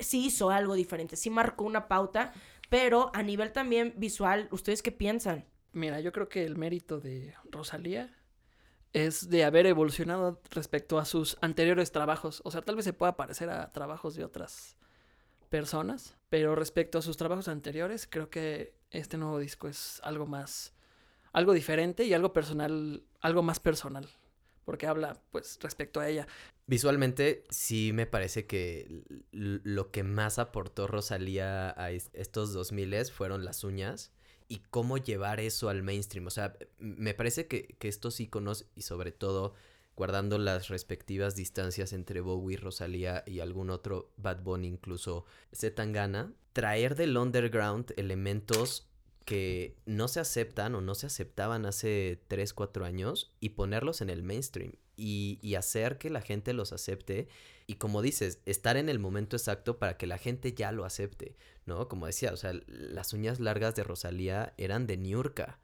[0.00, 2.32] sí hizo algo diferente, sí marcó una pauta,
[2.70, 5.44] pero a nivel también visual, ¿ustedes qué piensan?
[5.72, 8.16] Mira, yo creo que el mérito de Rosalía
[8.92, 12.40] es de haber evolucionado respecto a sus anteriores trabajos.
[12.44, 14.76] O sea, tal vez se pueda parecer a trabajos de otras
[15.48, 20.72] personas, pero respecto a sus trabajos anteriores, creo que este nuevo disco es algo más,
[21.32, 24.08] algo diferente y algo personal, algo más personal,
[24.64, 26.26] porque habla, pues, respecto a ella.
[26.70, 29.02] Visualmente, sí me parece que
[29.32, 34.12] lo que más aportó Rosalía a estos 2000 fueron las uñas
[34.46, 36.28] y cómo llevar eso al mainstream.
[36.28, 39.54] O sea, me parece que, que estos iconos y sobre todo
[39.96, 46.94] guardando las respectivas distancias entre Bowie, Rosalía y algún otro Bad Bunny, incluso Zetangana, traer
[46.94, 48.86] del underground elementos
[49.24, 54.10] que no se aceptan o no se aceptaban hace 3, 4 años y ponerlos en
[54.10, 57.28] el mainstream y, y, hacer que la gente los acepte
[57.70, 61.36] y como dices, estar en el momento exacto para que la gente ya lo acepte,
[61.66, 61.86] ¿no?
[61.86, 65.59] Como decía, o sea, las uñas largas de Rosalía eran de Niurka.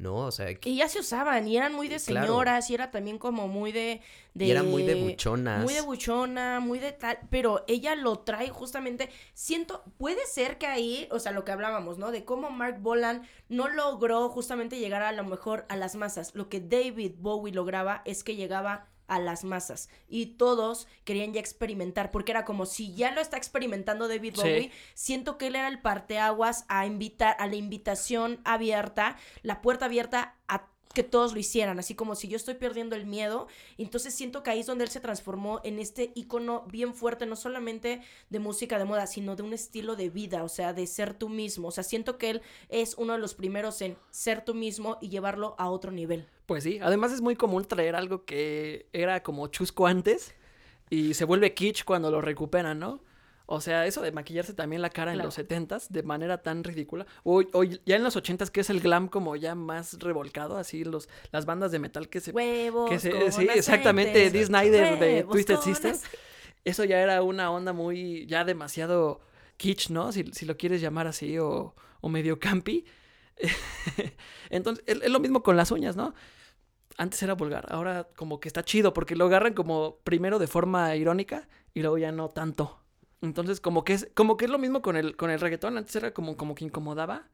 [0.00, 0.16] ¿No?
[0.16, 0.70] O sea, que...
[0.70, 2.70] Y ya se usaban, y eran muy de señoras, claro.
[2.70, 4.00] y era también como muy de,
[4.34, 4.46] de...
[4.46, 5.62] Y era muy de buchonas.
[5.62, 10.66] Muy de buchona, muy de tal, pero ella lo trae justamente, siento, puede ser que
[10.66, 12.10] ahí, o sea, lo que hablábamos, ¿no?
[12.10, 16.34] De cómo Mark Bolan no logró justamente llegar a lo mejor a las masas.
[16.34, 21.40] Lo que David Bowie lograba es que llegaba a las masas y todos querían ya
[21.40, 24.72] experimentar porque era como si ya lo está experimentando David Bowie, sí.
[24.94, 30.36] siento que él era el parteaguas a invitar a la invitación abierta, la puerta abierta
[30.46, 33.46] a que todos lo hicieran, así como si yo estoy perdiendo el miedo.
[33.78, 37.36] Entonces siento que ahí es donde él se transformó en este icono bien fuerte, no
[37.36, 41.14] solamente de música de moda, sino de un estilo de vida, o sea, de ser
[41.14, 41.68] tú mismo.
[41.68, 45.08] O sea, siento que él es uno de los primeros en ser tú mismo y
[45.08, 46.26] llevarlo a otro nivel.
[46.46, 50.34] Pues sí, además es muy común traer algo que era como chusco antes
[50.88, 53.00] y se vuelve kitsch cuando lo recuperan, ¿no?
[53.52, 57.04] O sea, eso de maquillarse también la cara en los setentas de manera tan ridícula.
[57.24, 60.84] O, o ya en los ochentas, que es el glam como ya más revolcado, así
[60.84, 62.30] los, las bandas de metal que se...
[62.30, 62.88] Huevos.
[62.88, 65.90] que se- con sí, exactamente, Snider de Huevos Twisted Sister.
[65.92, 66.18] aceite.
[66.64, 69.20] Eso ya era una onda muy, ya demasiado
[69.56, 70.12] kitsch, ¿no?
[70.12, 72.84] Si, si lo quieres llamar así, o, o medio campi.
[74.50, 76.14] Entonces, es, es lo mismo con las uñas, ¿no?
[76.96, 80.94] Antes era vulgar, ahora como que está chido, porque lo agarran como primero de forma
[80.96, 82.79] irónica y luego ya no tanto.
[83.22, 85.76] Entonces, como que es, como que es lo mismo con el, con el reggaetón.
[85.76, 87.28] Antes era como, como que incomodaba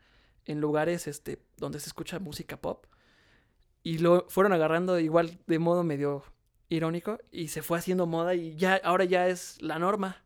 [0.45, 2.87] en lugares este, donde se escucha música pop.
[3.83, 6.25] Y lo fueron agarrando igual de modo medio
[6.69, 10.25] irónico y se fue haciendo moda y ya, ahora ya es la norma.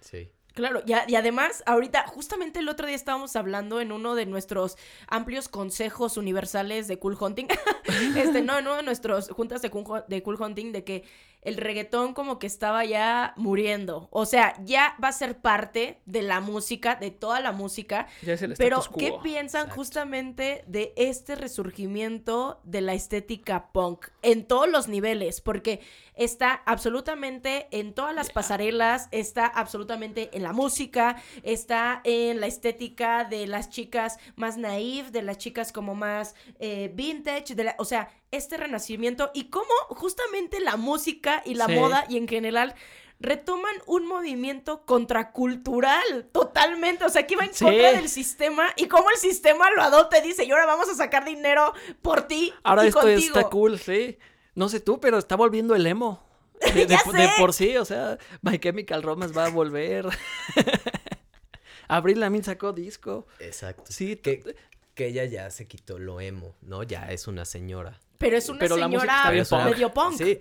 [0.00, 0.32] Sí.
[0.54, 4.24] Claro, y, a- y además, ahorita, justamente el otro día estábamos hablando en uno de
[4.24, 7.46] nuestros amplios consejos universales de Cool Hunting,
[8.16, 11.04] este, no, en uno de nuestros juntas de cool, de cool Hunting, de que
[11.46, 14.08] el reggaetón como que estaba ya muriendo.
[14.10, 18.34] O sea, ya va a ser parte de la música, de toda la música, Ya
[18.34, 19.74] es el Pero, ¿qué piensan Exacto.
[19.76, 25.40] justamente de este resurgimiento de la estética punk en todos los niveles?
[25.40, 25.80] Porque
[26.14, 33.24] está absolutamente en todas las pasarelas, está absolutamente en la música, está en la estética
[33.24, 37.84] de las chicas más naive, de las chicas como más eh, vintage, de la- o
[37.84, 41.74] sea, este renacimiento y cómo justamente la música y la Sí.
[41.74, 42.74] moda y en general
[43.18, 47.64] retoman un movimiento contracultural totalmente, o sea, que iba en Sí.
[47.64, 50.94] contra del sistema y cómo el sistema lo adopta y dice, y ahora vamos a
[50.94, 53.36] sacar dinero por ti Ahora y esto contigo.
[53.38, 54.18] está cool, sí.
[54.54, 56.22] No sé tú, pero está volviendo el emo.
[56.74, 57.32] De, de- Ya de sé.
[57.38, 60.06] por sí, o sea, My Chemical Romance va a volver.
[61.88, 63.26] Abril Lamin sacó disco.
[63.38, 63.84] Exacto.
[63.88, 64.56] Sí, Que,
[64.94, 66.82] que ella ya se quitó lo emo, ¿no?
[66.82, 68.00] Ya es una señora.
[68.18, 70.16] Pero es una Pero la música señora es medio punk.
[70.18, 70.38] Sí,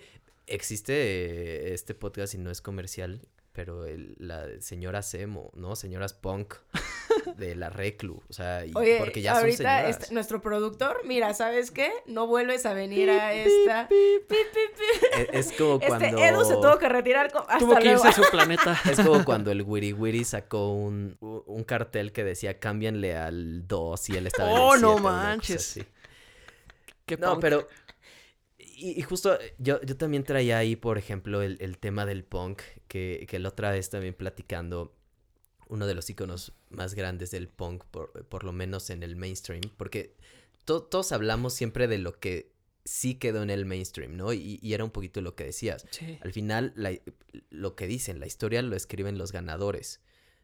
[0.47, 5.75] existe eh, este podcast y no es comercial, pero el- la señora Semo, ¿no?
[5.75, 6.55] Señoras punk
[7.38, 9.89] de la Reclu, o sea, y- Oye, porque ya son ahorita señoras.
[10.01, 11.91] este- nuestro productor, mira, ¿sabes qué?
[12.05, 13.88] No vuelves a venir a esta...
[13.88, 13.95] Pi,
[14.27, 15.21] pi, pi.
[15.21, 16.17] E- Es, como Este cuando...
[16.19, 17.31] Edu se tuvo que retirar.
[17.31, 18.05] co- Hasta Tuvo que luego.
[18.05, 18.79] irse a su planeta.
[18.89, 24.09] Es como cuando el Wiri Wiri sacó un, un cartel que decía cámbianle al 2
[24.09, 25.79] y él estaba en el Oh, no 7", una cosa manches.
[27.06, 27.41] Qué No, punk.
[27.41, 27.68] pero.
[28.58, 32.62] Y, y justo yo, yo también traía ahí, por ejemplo, el, el tema del punk,
[32.88, 34.96] que, que la otra vez también platicando,
[35.68, 39.62] uno de los iconos más grandes del punk, por, por lo menos en el mainstream,
[39.78, 40.15] porque
[40.65, 42.54] to- todos hablamos siempre de lo que
[42.86, 44.32] sí quedó en el mainstream, ¿no?
[44.34, 45.86] Y, y era un poquito lo que decías.
[45.91, 46.18] Sí.
[46.22, 46.94] Al final, la-
[47.50, 50.02] lo que dicen, la historia lo escriben los ganadores,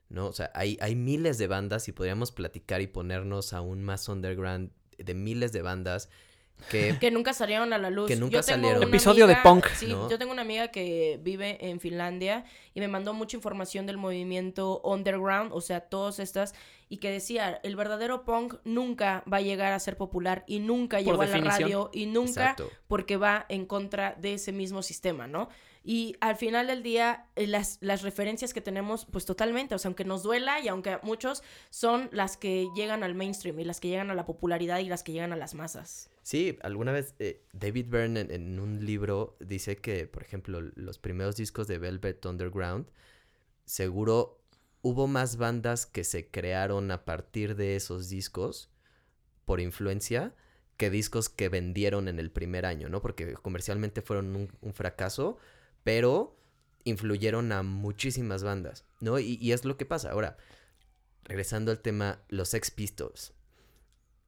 [0.09, 0.27] ¿no?
[0.27, 4.71] O sea, hay, hay miles de bandas y podríamos platicar y ponernos aún más underground
[4.97, 6.09] de miles de bandas
[6.69, 8.07] que Que nunca salieron a la luz.
[8.07, 8.83] Que nunca Yo salieron.
[8.83, 9.67] Episodio de punk.
[9.75, 10.09] Sí, ¿no?
[10.09, 14.81] yo tengo una amiga que vive en Finlandia y me mandó mucha información del movimiento
[14.83, 16.53] underground, o sea, todas estas,
[16.89, 20.97] y que decía, el verdadero punk nunca va a llegar a ser popular y nunca
[20.97, 22.69] Por llegó a la radio y nunca Exacto.
[22.87, 25.49] porque va en contra de ese mismo sistema, ¿no?
[25.83, 29.89] Y al final del día, eh, las, las referencias que tenemos, pues totalmente, o sea,
[29.89, 31.41] aunque nos duela y aunque muchos
[31.71, 35.03] son las que llegan al mainstream y las que llegan a la popularidad y las
[35.03, 36.09] que llegan a las masas.
[36.21, 40.99] Sí, alguna vez eh, David Byrne en, en un libro dice que, por ejemplo, los
[40.99, 42.85] primeros discos de Velvet Underground,
[43.65, 44.39] seguro
[44.83, 48.69] hubo más bandas que se crearon a partir de esos discos
[49.45, 50.33] por influencia
[50.77, 53.01] que discos que vendieron en el primer año, ¿no?
[53.01, 55.37] Porque comercialmente fueron un, un fracaso,
[55.83, 56.37] pero
[56.83, 59.19] influyeron a muchísimas bandas, ¿no?
[59.19, 60.11] Y, y es lo que pasa.
[60.11, 60.37] Ahora,
[61.23, 63.33] regresando al tema, los Sex Pistols.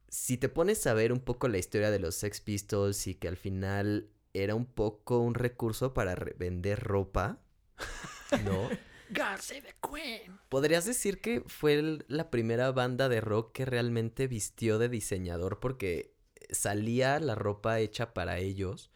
[0.08, 3.26] Si te pones a ver un poco la historia de los Sex Pistols y que
[3.28, 7.40] al final era un poco un recurso para vender ropa,
[8.44, 8.68] ¿no?
[9.10, 10.38] God save the Queen.
[10.48, 15.60] Podrías decir que fue el- la primera banda de rock que realmente vistió de diseñador
[15.60, 16.14] porque
[16.50, 18.90] salía la ropa hecha para ellos.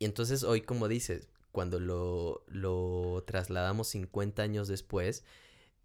[0.00, 5.24] Y entonces hoy, como dices, cuando lo, lo trasladamos 50 años después,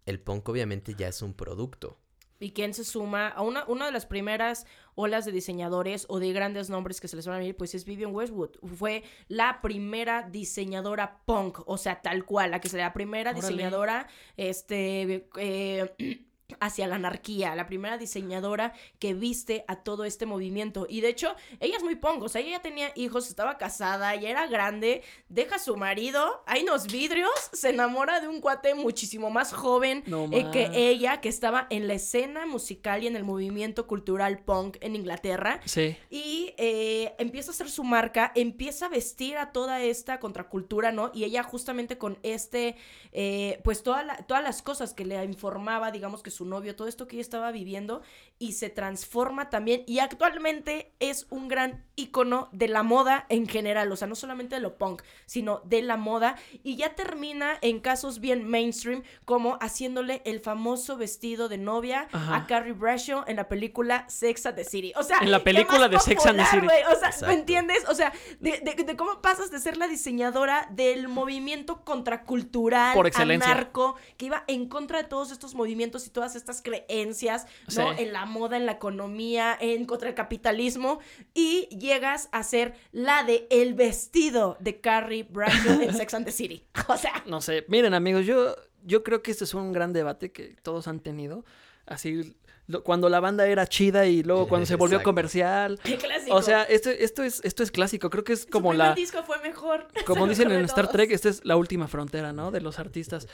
[0.06, 1.98] el punk obviamente ya es un producto.
[2.40, 3.28] ¿Y quién se suma?
[3.28, 7.16] A una, una de las primeras olas de diseñadores o de grandes nombres que se
[7.16, 8.50] les van a venir, pues es Vivian Westwood.
[8.76, 13.46] Fue la primera diseñadora punk, o sea, tal cual, la que sería la primera Órale.
[13.46, 16.26] diseñadora, este, eh,
[16.60, 20.86] hacia la anarquía, la primera diseñadora que viste a todo este movimiento.
[20.88, 24.14] Y de hecho, ella es muy pongo, o sea, ella ya tenía hijos, estaba casada,
[24.14, 28.74] ya era grande, deja a su marido, hay unos vidrios, se enamora de un cuate
[28.74, 33.16] muchísimo más joven No eh, que ella, que estaba en la escena musical y en
[33.16, 35.60] el movimiento cultural punk en Inglaterra.
[35.64, 35.96] Sí.
[36.10, 41.10] Y eh, empieza a hacer su marca, empieza a vestir a toda esta contracultura, ¿no?
[41.14, 42.76] Y ella justamente con este,
[43.12, 46.88] eh, pues toda la- todas las cosas que le informaba, digamos que su novio, todo
[46.88, 48.02] esto que ella estaba viviendo,
[48.38, 49.84] y se transforma también.
[49.86, 54.56] Y actualmente es un gran ícono de la moda en general, o sea, no solamente
[54.56, 56.36] de lo punk, sino de la moda.
[56.64, 62.36] Y ya termina en casos bien mainstream, como haciéndole el famoso vestido de novia Ajá.
[62.36, 64.92] a Carrie Bradshaw en la película Sex and the City.
[64.96, 66.66] O sea, En la ¿qué película de Sex and the City.
[66.66, 67.26] O sea, Exacto.
[67.28, 67.88] ¿me entiendes?
[67.88, 73.06] O sea, de, de- de cómo pasas de ser la diseñadora del movimiento contracultural, Por
[73.06, 73.50] excelencia.
[73.52, 77.92] anarco, que iba en contra de todos estos movimientos y todas estas creencias, ¿no?
[77.94, 78.02] Sí.
[78.02, 81.00] En la moda, en la economía, en contra el capitalismo,
[81.34, 86.32] y llegas a ser la de el vestido de Carrie Bradshaw en Sex and the
[86.32, 86.64] City.
[86.88, 90.32] O sea, No sé, miren amigos, yo, yo creo que este es un gran debate
[90.32, 91.44] que todos han tenido.
[91.86, 92.34] Así,
[92.82, 95.10] cuando la banda era chida y luego cuando se volvió Exacto.
[95.10, 95.78] comercial.
[95.84, 96.34] qué clásico.
[96.34, 98.94] O sea, esto, esto, es, esto es clásico, creo que es como la...
[98.94, 99.86] disco fue mejor.
[100.06, 100.92] Como Se dicen mejor en Star todos.
[100.96, 102.50] Trek, esta es la última frontera, ¿no?
[102.50, 103.28] De los artistas.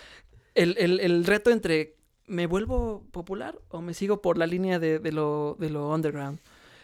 [0.56, 1.94] El, el- el reto entre
[2.30, 6.38] ¿me vuelvo popular o me sigo por la línea de, de lo, de lo underground?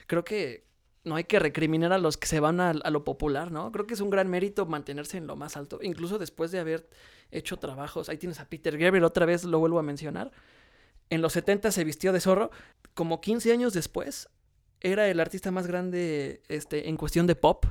[0.06, 0.66] Creo que
[1.04, 3.70] no hay que recriminar a los que se van a, a lo popular, ¿no?
[3.70, 6.90] Creo que es un gran mérito mantenerse en lo más alto, incluso después de haber
[7.30, 8.08] hecho trabajos.
[8.08, 10.32] Ahí tienes a Peter Gabriel, otra vez lo vuelvo a mencionar.
[11.08, 12.50] En los 70 se vistió de zorro.
[12.94, 14.28] Como 15 años después,
[14.80, 17.66] era el artista más grande este, en cuestión de pop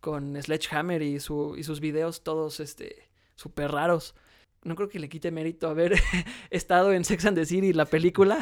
[0.00, 4.14] con Sledgehammer y, su, y sus videos todos este súper raros.
[4.64, 5.94] No creo que le quite mérito haber
[6.50, 8.38] estado en Sex and the City, la película,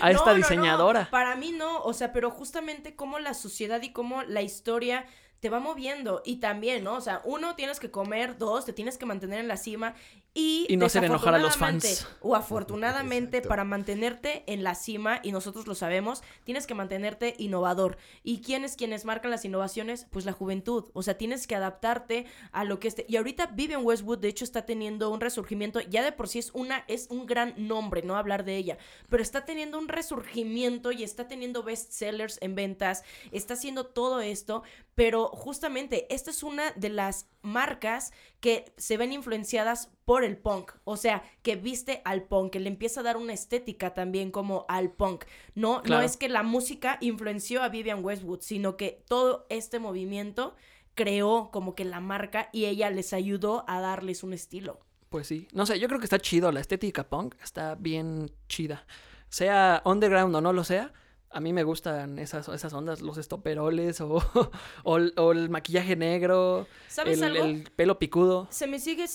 [0.00, 1.10] a esta no, no, diseñadora.
[1.10, 5.06] Para mí no, o sea, pero justamente cómo la sociedad y cómo la historia
[5.40, 6.22] te va moviendo.
[6.24, 6.94] Y también, ¿no?
[6.96, 9.94] O sea, uno, tienes que comer, dos, te tienes que mantener en la cima.
[10.32, 12.06] Y, Y no hacer enojar a los fans.
[12.20, 13.48] O afortunadamente, Exacto.
[13.48, 17.96] para mantenerte en la cima, y nosotros lo sabemos, tienes que mantenerte innovador.
[18.22, 20.06] ¿Y quiénes quienes marcan las innovaciones?
[20.10, 20.90] Pues la juventud.
[20.92, 23.06] O sea, tienes que adaptarte a lo que esté.
[23.08, 25.80] Y ahorita Vivian Westwood, de hecho, está teniendo un resurgimiento.
[25.80, 28.16] Ya de por sí es una, es un gran nombre, ¿no?
[28.16, 28.78] Hablar de ella.
[29.08, 33.02] Pero está teniendo un resurgimiento y está teniendo bestsellers en ventas.
[33.32, 34.62] Está haciendo todo esto.
[34.94, 40.72] Pero justamente, esta es una de las marcas que se ven influenciadas por el punk,
[40.84, 44.66] o sea, que viste al punk, que le empieza a dar una estética también como
[44.68, 45.24] al punk.
[45.54, 50.54] No, no es que la música influenció a Vivian Westwood, sino que todo este movimiento
[50.94, 54.80] creó como que la marca y ella les ayudó a darles un estilo.
[55.08, 55.48] Pues sí.
[55.52, 56.52] No sé, yo creo que está chido.
[56.52, 58.86] La estética punk está bien chida.
[59.28, 60.92] Sea underground o no lo sea,
[61.32, 64.18] a mí me gustan esas, esas ondas, los estoperoles o,
[64.84, 67.44] o, el- o el maquillaje negro, ¿Sabes el, algo?
[67.44, 68.48] el pelo picudo.
[68.50, 69.06] se me sigue,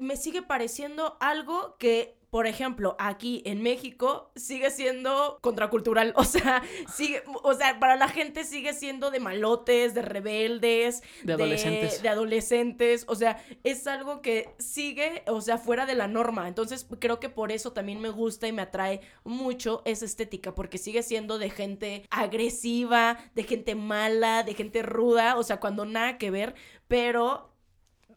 [0.00, 6.14] me sigue pareciendo algo que, por ejemplo, aquí en México sigue siendo contracultural.
[6.22, 6.62] O sea,
[6.94, 12.00] sigue, o sea, para la gente sigue siendo de malotes, de rebeldes, De adolescentes.
[12.00, 13.04] de adolescentes.
[13.06, 16.48] O sea, es algo que sigue, o sea, fuera de la norma.
[16.48, 20.78] Entonces, creo que por eso también me gusta y me atrae mucho esa estética, porque
[20.78, 25.36] sigue siendo de gente agresiva, de gente mala, de gente ruda.
[25.36, 26.54] O sea, cuando nada que ver,
[26.88, 27.51] pero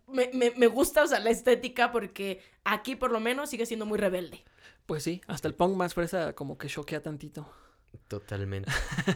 [0.08, 3.86] me, me- me gusta, o sea, la estética porque aquí por lo menos sigue siendo
[3.86, 4.44] muy rebelde.
[4.86, 7.50] Pues sí, hasta el punk más fresa como que choquea tantito.
[8.08, 8.70] Totalmente.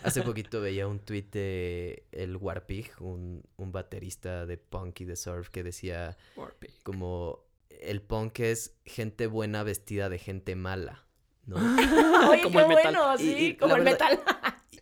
[0.04, 5.16] Hace poquito veía un tweet de el Warpig, un, un baterista de punk y de
[5.18, 6.72] surf que decía Warpig.
[6.84, 11.06] como el punk es gente buena vestida de gente mala,
[11.46, 11.58] ¿no?
[12.30, 12.94] Oye, Como qué el metal.
[12.96, 14.20] bueno, sí, y como el verdad- metal.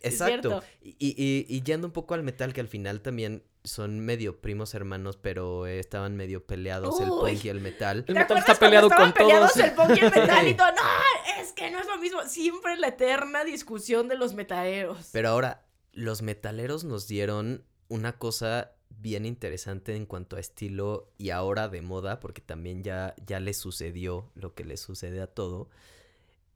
[0.02, 0.62] Exacto.
[0.82, 4.74] Y, y, y yendo un poco al metal, que al final también son medio primos
[4.74, 7.98] hermanos, pero eh, estaban medio peleados el punk y el metal.
[7.98, 9.66] El ¿Te metal está peleado estaban con peleados todos.
[9.66, 10.68] el punk y el metal y todo?
[10.68, 12.22] No, es que no es lo mismo.
[12.26, 15.10] Siempre la eterna discusión de los metaleros.
[15.12, 21.30] Pero ahora, los metaleros nos dieron una cosa bien interesante en cuanto a estilo y
[21.30, 25.68] ahora de moda, porque también ya, ya les sucedió lo que les sucede a todo,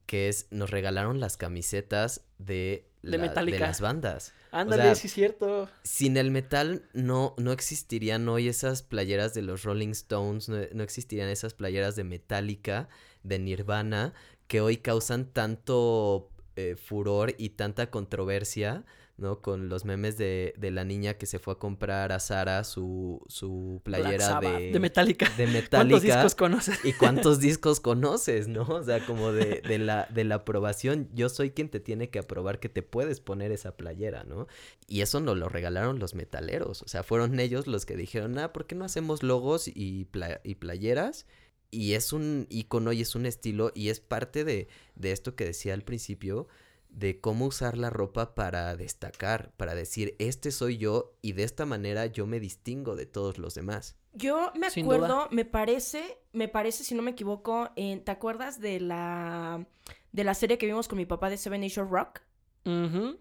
[0.05, 3.23] que es, nos regalaron las camisetas de, De la-
[3.67, 4.33] las bandas.
[4.51, 5.69] Ándale, sea, sí es cierto.
[5.83, 10.83] Sin el metal no, no existirían hoy esas playeras de los Rolling Stones, no, no
[10.83, 12.89] existirían esas playeras de Metallica,
[13.23, 14.13] de Nirvana,
[14.47, 18.85] que hoy causan tanto eh, furor y tanta controversia
[19.17, 19.41] ¿no?
[19.41, 23.21] Con los memes de, de la niña que se fue a comprar a Sara su,
[23.27, 25.29] su playera de, de Metallica.
[25.37, 26.79] de ¿Cuántos discos conoces?
[26.85, 28.63] ¿Y cuántos discos conoces, no?
[28.63, 31.09] O sea, como de, de la, de la aprobación.
[31.13, 34.47] Yo soy quien te tiene que aprobar que te puedes poner esa playera, ¿no?
[34.87, 36.81] Y eso nos lo regalaron los metaleros.
[36.81, 40.41] O sea, fueron ellos los que dijeron, ah, ¿por qué no hacemos logos y, pla-
[40.43, 41.27] y playeras?
[41.69, 45.45] Y es un icono y es un estilo y es parte de, de esto que
[45.45, 46.47] decía al principio,
[46.93, 51.65] de cómo usar la ropa para destacar, para decir, este soy yo y de esta
[51.65, 53.97] manera yo me distingo de todos los demás.
[54.13, 58.79] Yo me acuerdo, me parece, me parece, si no me equivoco, en- ¿te acuerdas de
[58.79, 59.65] la
[60.11, 62.21] de la serie que vimos con mi papá de Seven Nation Rock?
[62.65, 63.17] Ujú.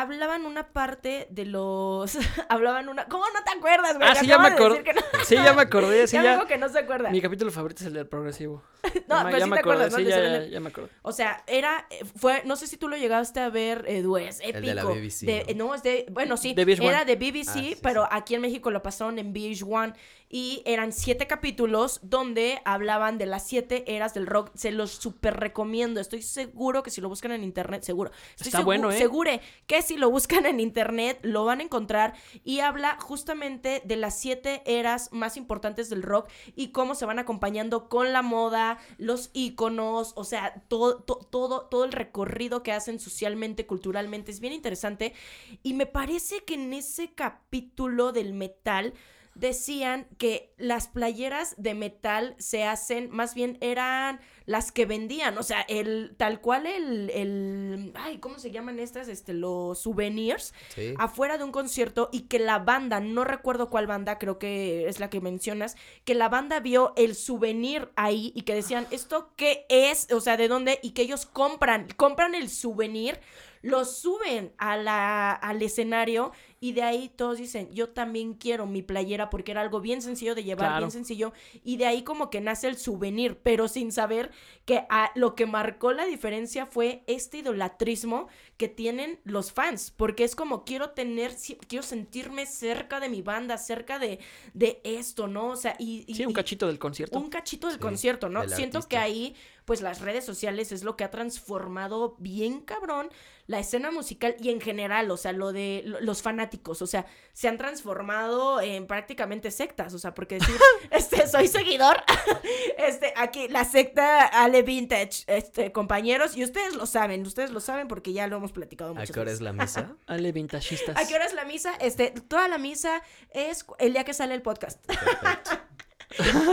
[0.00, 2.16] Hablaban una parte de los.
[2.48, 3.06] hablaban una.
[3.06, 4.08] ¿Cómo no te acuerdas, güey?
[4.08, 4.82] Ah, Que sí, ya me de acordé.
[4.94, 7.10] no- Sí, ya me acordé, sí, ya me que no se acuerda.
[7.10, 8.62] Mi capítulo favorito es el del progresivo.
[9.08, 9.98] No, ya me, pero ya sí me te acordé, acuerdas, ¿no?
[9.98, 10.88] sí, ya, ya, ya me acordé.
[11.02, 14.40] O sea, era, eh, fue, no sé si tú lo llegaste a ver, Edu, es
[14.40, 14.58] épico.
[14.58, 15.66] El de la BBC, De- ¿no?
[15.68, 16.88] no, es de, bueno, sí, De VH1.
[16.88, 18.08] era de BBC, Ah, sí, pero sí.
[18.12, 19.94] aquí en México lo pasaron en VH1
[20.28, 24.50] y eran siete capítulos donde hablaban de las siete eras del rock.
[24.54, 28.10] Se los súper recomiendo, estoy seguro que si lo buscan en internet, seguro.
[28.30, 28.98] Estoy Está segu- bueno, ¿eh?
[28.98, 32.14] Segure que si lo buscan en internet lo van a encontrar
[32.44, 37.18] y habla justamente de las siete eras más importantes del rock y cómo se van
[37.18, 42.72] acompañando con la moda, los íconos, o sea, todo, to- todo, todo el recorrido que
[42.72, 44.32] hacen socialmente, culturalmente.
[44.32, 45.14] Es bien interesante.
[45.62, 48.94] Y me parece que en ese capítulo del metal
[49.36, 55.42] decían que las playeras de metal se hacen, más bien eran las que vendían, o
[55.42, 59.08] sea, el tal cual el, el ay, ¿cómo se llaman estas?
[59.08, 60.94] Este, los souvenirs Sí.
[60.98, 65.00] afuera de un concierto y que la banda, no recuerdo cuál banda, creo que es
[65.00, 69.66] la que mencionas, que la banda vio el souvenir ahí y que decían, ¿esto qué
[69.68, 70.10] es?
[70.12, 70.78] O sea, ¿de dónde?
[70.82, 73.18] Y que ellos compran, compran el souvenir,
[73.66, 78.80] lo suben a la, al escenario y de ahí todos dicen, yo también quiero mi
[78.82, 80.78] playera porque era algo bien sencillo de llevar, Claro.
[80.86, 81.32] bien sencillo.
[81.64, 84.30] Y de ahí como que nace el souvenir, pero sin saber
[84.64, 90.24] que a- lo que marcó la diferencia fue este idolatrismo que tienen los fans, porque
[90.24, 91.32] es como quiero tener,
[91.68, 94.18] quiero sentirme cerca de mi banda, cerca de,
[94.54, 95.48] de esto, ¿no?
[95.48, 96.04] O sea, y...
[96.06, 97.18] y- Sí, un y- cachito del concierto.
[97.18, 98.40] un cachito del Sí, concierto, ¿no?
[98.40, 99.34] del Siento que ahí,
[99.66, 103.08] pues las redes sociales es lo que ha transformado bien cabrón
[103.46, 107.06] la escena musical y en general, o sea, lo de lo- los fanáticos, o sea,
[107.32, 110.56] se han transformado en prácticamente sectas, o sea, porque decir,
[110.90, 111.96] este, soy seguidor,
[112.78, 117.86] este, aquí, la secta Ale Vintage, este, compañeros, y ustedes lo saben, ustedes lo saben
[117.88, 119.38] porque ya lo hemos platicado ¿A muchas qué hora veces.
[119.40, 119.96] es la misa?
[120.06, 120.96] Ale vintagistas.
[120.96, 121.74] ¿A qué hora es la misa?
[121.80, 124.84] Este, toda la misa es el día que sale el podcast.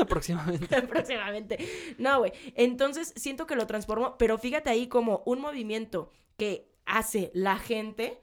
[0.10, 0.82] Próximamente.
[0.84, 1.96] próximamente.
[1.98, 2.34] No, güey.
[2.56, 8.20] Entonces siento que lo transformó, pero fíjate ahí como un movimiento que hace la gente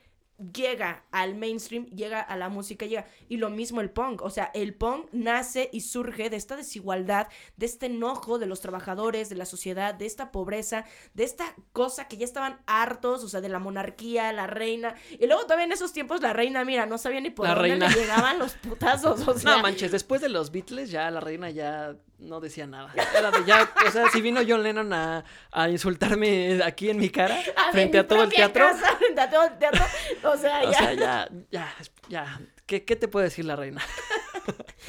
[0.54, 3.06] llega al mainstream, llega a la música, llega.
[3.28, 4.22] Y lo mismo el punk.
[4.22, 8.60] O sea, el punk nace y surge de esta desigualdad, de este enojo de los
[8.62, 13.28] trabajadores, de la sociedad, de esta pobreza, de esta cosa que ya estaban hartos, o
[13.28, 14.94] sea, de la monarquía, la reina.
[15.18, 17.68] Y luego todavía en esos tiempos la reina, mira, no sabía ni por La dónde
[17.68, 17.88] reina.
[17.90, 19.28] le llegaban los putazos.
[19.28, 22.92] O sea, No manches, después de los Beatles ya la reina ya no decía nada.
[23.16, 27.10] Era de ya, o sea, si vino John Lennon a, a insultarme aquí en mi
[27.10, 27.36] cara,
[27.72, 29.84] frente en a todo el teatro, casa, frente a todo el teatro.
[30.24, 30.78] O sea, o ya.
[30.78, 31.74] sea, ya, ya,
[32.08, 33.82] ya, ¿qué, qué te puede decir la reina?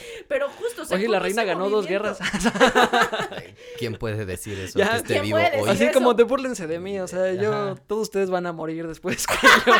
[0.27, 2.19] Pero justo, o sea, Oye, la reina ganó dos guerras.
[3.77, 4.77] ¿Quién puede decir eso?
[4.79, 5.57] Ya, que esté ¿quién vivo puede hoy.
[5.57, 5.93] decir Así eso?
[5.93, 7.75] como te burlense de mí, o sea, yo, Ajá.
[7.87, 9.35] todos ustedes van a morir después que
[9.65, 9.73] yo.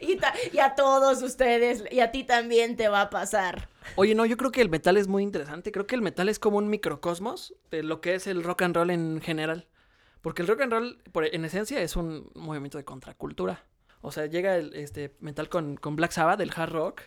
[0.00, 3.68] Y, ta- y a todos ustedes, y a ti también te va a pasar.
[3.96, 5.72] Oye, no, yo creo que el metal es muy interesante.
[5.72, 8.76] Creo que el metal es como un microcosmos de lo que es el rock and
[8.76, 9.66] roll en general.
[10.20, 13.64] Porque el rock and roll, por, en esencia, es un movimiento de contracultura.
[14.00, 17.02] O sea, llega el este, metal con, con Black Sabbath, el hard rock,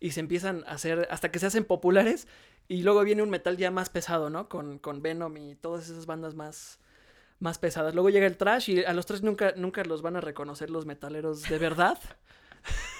[0.00, 2.26] y se empiezan a hacer, hasta que se hacen populares,
[2.68, 4.48] y luego viene un metal ya más pesado, ¿no?
[4.48, 6.80] Con, con Venom y todas esas bandas más,
[7.38, 7.94] más pesadas.
[7.94, 10.86] Luego llega el trash y a los tres nunca, nunca los van a reconocer los
[10.86, 11.98] metaleros de verdad.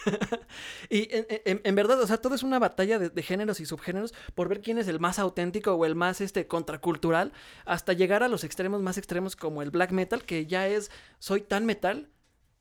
[0.91, 4.49] y en, verdad, o sea, todo es una batalla de, de géneros y subgéneros por
[4.49, 7.33] ver quién es el más auténtico o el más este, contracultural,
[7.65, 11.41] hasta llegar a los extremos más extremos como el black metal, que ya es, soy
[11.41, 12.09] tan metal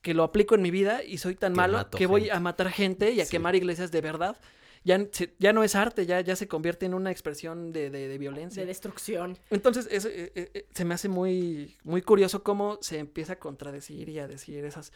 [0.06, 2.70] que lo aplico en mi vida y soy tan Que malo que voy a matar
[2.70, 3.32] gente y a Sí.
[3.32, 4.38] quemar iglesias de verdad.
[4.84, 5.04] Ya,
[5.40, 8.62] ya no es arte, ya, ya se convierte en una expresión de, de- de violencia.
[8.62, 9.36] De destrucción.
[9.50, 13.40] Entonces, eso, eh, eh, eh, se me hace muy, muy curioso cómo se empieza a
[13.40, 14.94] contradecir y a decir esas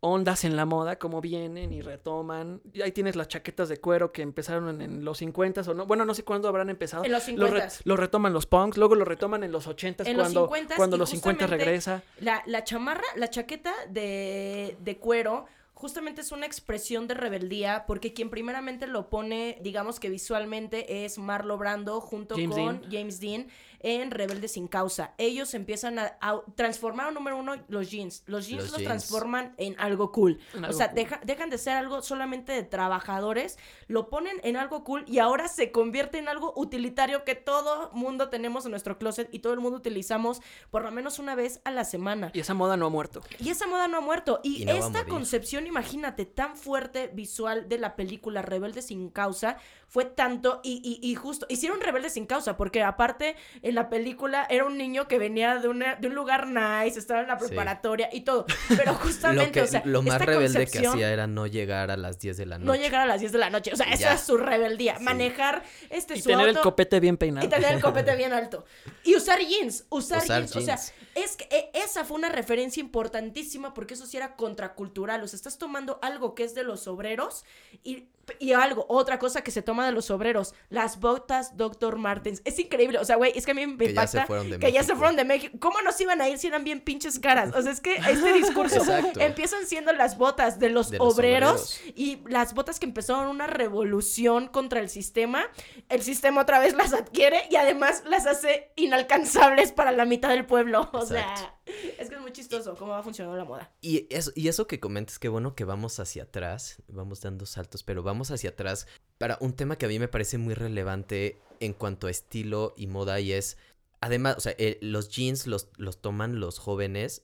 [0.00, 2.60] ondas en la moda, cómo vienen y retoman.
[2.72, 5.86] Y ahí tienes las chaquetas de cuero que empezaron en, en los 50 o no.
[5.86, 7.04] Bueno, no sé cuándo habrán empezado.
[7.04, 7.80] En los Lo, re- 50s.
[7.84, 10.96] lo retoman los punks, luego lo retoman en los 80s En los cuando, 50s cuando
[10.96, 12.02] los 50 justamente- regresa.
[12.20, 18.12] La, la chamarra, la chaqueta de, de cuero, justamente es una expresión de rebeldía porque
[18.12, 22.90] quien primeramente lo pone, digamos que visualmente, es Marlo Brando junto James con Dean.
[22.92, 23.46] James Dean
[23.80, 25.14] en Rebelde sin causa.
[25.18, 28.22] Ellos empiezan a, a transformar, número uno, los jeans.
[28.26, 28.88] Los jeans Los los, jeans.
[28.88, 30.40] transforman en algo cool.
[30.54, 30.96] En o sea, cool.
[30.96, 35.48] deja- dejan de ser algo solamente de trabajadores, lo ponen en algo cool y ahora
[35.48, 39.60] se convierte en algo utilitario que todo mundo tenemos en nuestro closet y todo el
[39.60, 42.30] mundo utilizamos por lo menos una vez a la semana.
[42.34, 43.22] Y esa moda no ha muerto.
[43.38, 44.40] Y esa moda no ha muerto.
[44.42, 49.56] Y, no esta concepción, imagínate, tan fuerte visual de la película Rebelde sin causa,
[49.86, 53.36] fue tanto y, y, y justo, hicieron Rebelde sin causa, porque aparte
[53.68, 57.20] en la película era un niño que venía de, una, de un lugar nice, estaba
[57.20, 57.46] en la Sí.
[57.46, 58.46] preparatoria y todo.
[58.68, 61.90] Pero justamente, Lo, que, o sea, lo más esta rebelde que hacía era no llegar
[61.90, 62.80] a las 10 de la no noche.
[62.80, 63.70] llegar a las 10 de la noche.
[63.72, 64.96] O sea, esa es su rebeldía.
[64.98, 65.04] Sí.
[65.04, 67.46] Manejar este Y su tener el copete bien peinado.
[67.46, 68.64] y tener el copete bien alto.
[69.04, 69.86] Y usar jeans.
[69.90, 70.56] Usar, Usar jeans.
[70.56, 70.78] O sea,
[71.14, 75.22] es que e- esa fue una referencia importantísima porque eso sí era contracultural.
[75.22, 77.44] O sea, estás tomando algo que es de los obreros
[77.84, 78.08] y,
[78.38, 80.54] y algo, otra cosa que se toma de los obreros.
[80.70, 81.96] Las botas Dr.
[81.96, 82.42] Martens.
[82.44, 82.98] Es increíble.
[82.98, 84.72] O sea, güey, es que a mí me Que ya se impacta fueron de que
[84.72, 85.56] ya se fueron de México.
[85.60, 87.54] ¿Cómo nos iban a ir si eran bien pinches caras?
[87.54, 88.82] O sea, es que este discurso
[89.18, 93.46] empiezan siendo las botas de los, De los obreros, y las botas que empezaron una
[93.46, 95.44] revolución contra el sistema.
[95.88, 100.46] El sistema otra vez las adquiere y además las hace inalcanzables para la mitad del
[100.46, 100.90] pueblo.
[100.92, 103.70] O sea, es que es muy chistoso cómo va funcionando la moda.
[103.80, 107.82] Y eso, y eso que comentas, que bueno que vamos hacia atrás, vamos dando saltos,
[107.82, 108.86] pero vamos hacia atrás
[109.18, 112.86] para un tema que a mí me parece muy relevante en cuanto a estilo y
[112.86, 113.56] moda y es,
[114.00, 117.22] además, o sea, eh, los jeans los, los toman los jóvenes,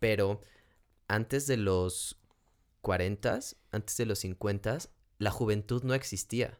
[0.00, 0.40] pero
[1.08, 2.18] antes de los
[2.82, 3.40] 40,
[3.72, 4.78] antes de los 50,
[5.18, 6.58] la juventud no existía.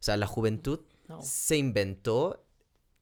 [0.00, 1.22] O sea, la juventud No.
[1.22, 2.44] se inventó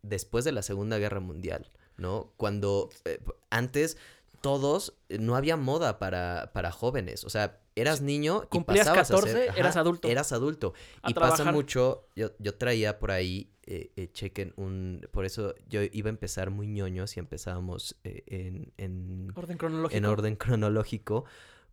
[0.02, 2.32] después de la Segunda Guerra Mundial, ¿no?
[2.36, 3.20] Cuando eh,
[3.50, 3.96] antes
[4.42, 9.10] todos, eh, no había moda para, para jóvenes, o sea, eras niño y Cumplías pasabas
[9.10, 10.08] a 14, ser- eras adulto.
[10.08, 10.74] Eras adulto.
[11.02, 15.54] A y pasa mucho, yo, yo traía por ahí, eh, eh, chequen, un, por eso
[15.68, 19.96] yo iba a empezar muy ñoños y empezábamos eh, en, en, Orden cronológico.
[19.96, 21.24] en orden cronológico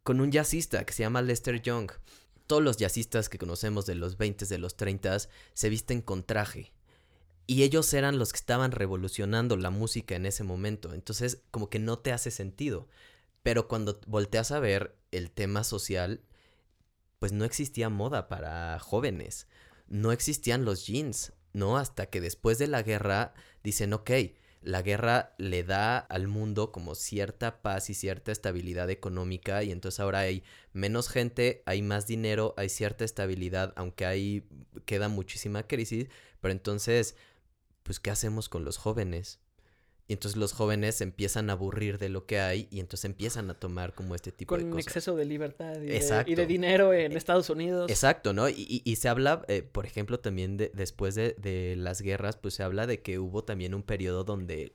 [0.04, 1.92] con un jazzista que se llama Lester Young.
[2.48, 5.18] Todos los jazzistas que conocemos de los 20, de los 30
[5.54, 6.72] se visten con traje.
[7.50, 10.94] Y ellos eran los que estaban revolucionando la música en ese momento.
[10.94, 12.88] Entonces, como que no te hace sentido.
[13.42, 16.22] Pero cuando volteas a ver el tema social,
[17.18, 19.48] pues no existía moda para jóvenes.
[19.88, 21.80] No existían los jeans, ¿no?
[21.80, 23.34] Hasta que después de la guerra
[23.64, 24.12] dicen, ok,
[24.62, 30.00] la guerra le da al mundo como cierta paz y cierta estabilidad económica y entonces
[30.00, 30.44] ahora hay
[30.74, 34.48] menos gente, hay más dinero, hay cierta estabilidad, aunque ahí
[34.86, 36.10] queda muchísima crisis,
[36.42, 37.16] pero entonces,
[37.90, 39.40] pues, ¿qué hacemos con los jóvenes?
[40.08, 43.50] Y entonces los jóvenes se empiezan a aburrir de lo que hay y entonces empiezan
[43.50, 44.86] a tomar como este tipo de Con cosas.
[44.86, 46.36] exceso de libertad y de, y Exacto.
[46.36, 47.90] de dinero en Estados Unidos.
[47.90, 48.48] Exacto, ¿no?
[48.48, 52.38] Y, y- y se habla, eh, por ejemplo, también de, después de, de las guerras,
[52.38, 54.74] pues se habla de que hubo también un periodo donde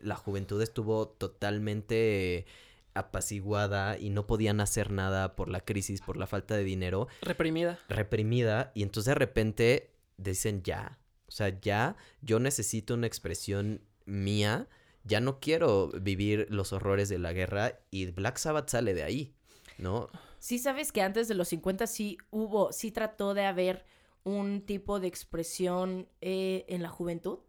[0.00, 2.46] la juventud estuvo totalmente
[2.94, 7.78] apaciguada y no podían hacer nada por la crisis, por la falta de dinero, Reprimida.
[7.90, 10.98] reprimida, y entonces de repente dicen ya,
[11.34, 14.68] sea, ya yo necesito una expresión mía,
[15.04, 19.34] ya no quiero vivir los horrores de la guerra y Black Sabbath sale de ahí,
[19.78, 20.08] ¿no?
[20.38, 23.84] Sí, sabes que antes de los 50 sí hubo, sí trató de haber
[24.24, 27.40] un tipo de expresión eh, en la juventud.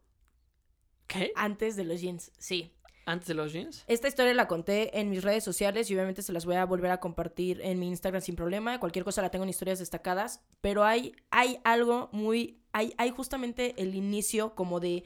[1.07, 1.31] ¿Qué?
[1.35, 2.74] Antes de los jeans, sí.
[3.05, 3.83] Antes de los jeans.
[3.87, 6.91] Esta historia la conté en mis redes sociales y obviamente se las voy a volver
[6.91, 8.79] a compartir en mi Instagram sin problema.
[8.79, 10.41] Cualquier cosa la tengo en historias destacadas.
[10.61, 12.61] Pero hay, hay algo muy.
[12.71, 15.03] Hay, hay justamente el inicio como de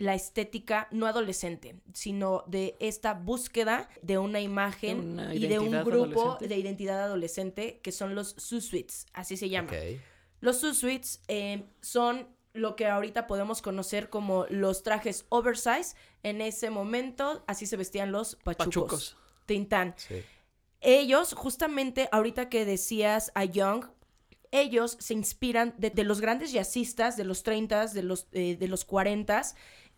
[0.00, 5.58] la estética no adolescente, sino de esta búsqueda de una imagen De una y de
[5.58, 9.70] un grupo de identidad adolescente que son los Susuits, así se llama.
[10.40, 15.94] Los Susuits eh, son lo que ahorita podemos conocer como los trajes oversize.
[16.22, 18.66] En ese momento, así se vestían los pachucos.
[18.66, 19.16] Pachucos.
[19.46, 19.94] Tintán.
[19.96, 20.22] Sí.
[20.80, 23.86] Ellos, justamente, ahorita que decías a Young,
[24.50, 28.68] ellos se inspiran de, de los grandes jazzistas de los 30, de los, eh, de
[28.68, 29.42] los 40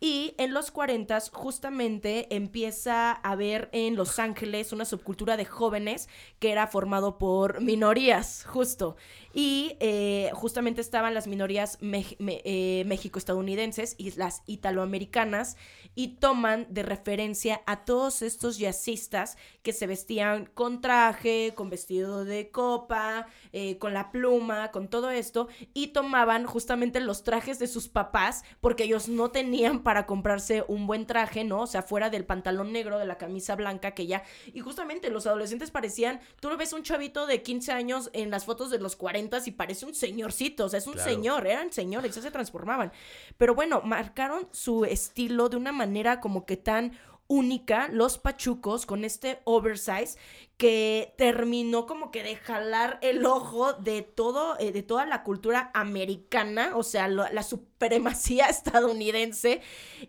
[0.05, 6.09] y en los 40 justamente empieza a haber en Los Ángeles una subcultura de jóvenes
[6.41, 8.97] que era formado por minorías, justo.
[9.33, 15.57] Y eh, justamente estaban las minorías me- eh, México-estadounidenses y las italoamericanas
[15.95, 22.25] y toman de referencia a todos estos jazzistas que se vestían con traje, con vestido
[22.25, 27.69] de copa, eh, con la pluma, con todo esto, y tomaban justamente los trajes de
[27.69, 31.61] sus papás porque ellos no tenían para para comprarse un buen traje, ¿no?
[31.61, 34.23] O sea, fuera del pantalón negro, de la camisa blanca que ya...
[34.55, 38.47] Y justamente los adolescentes parecían, tú lo ves un chavito de 15 años en las
[38.47, 42.15] fotos de los 40 y parece un señorcito, o sea, es un señor, eran señores,
[42.15, 42.91] ya se transformaban.
[43.37, 46.93] Pero bueno, marcaron su estilo de una manera como que tan
[47.27, 50.17] única, los pachucos, con este oversize
[50.57, 55.71] que terminó como que de jalar el ojo de todo, eh, de toda la cultura
[55.75, 59.61] americana, o sea, la supremacía estadounidense.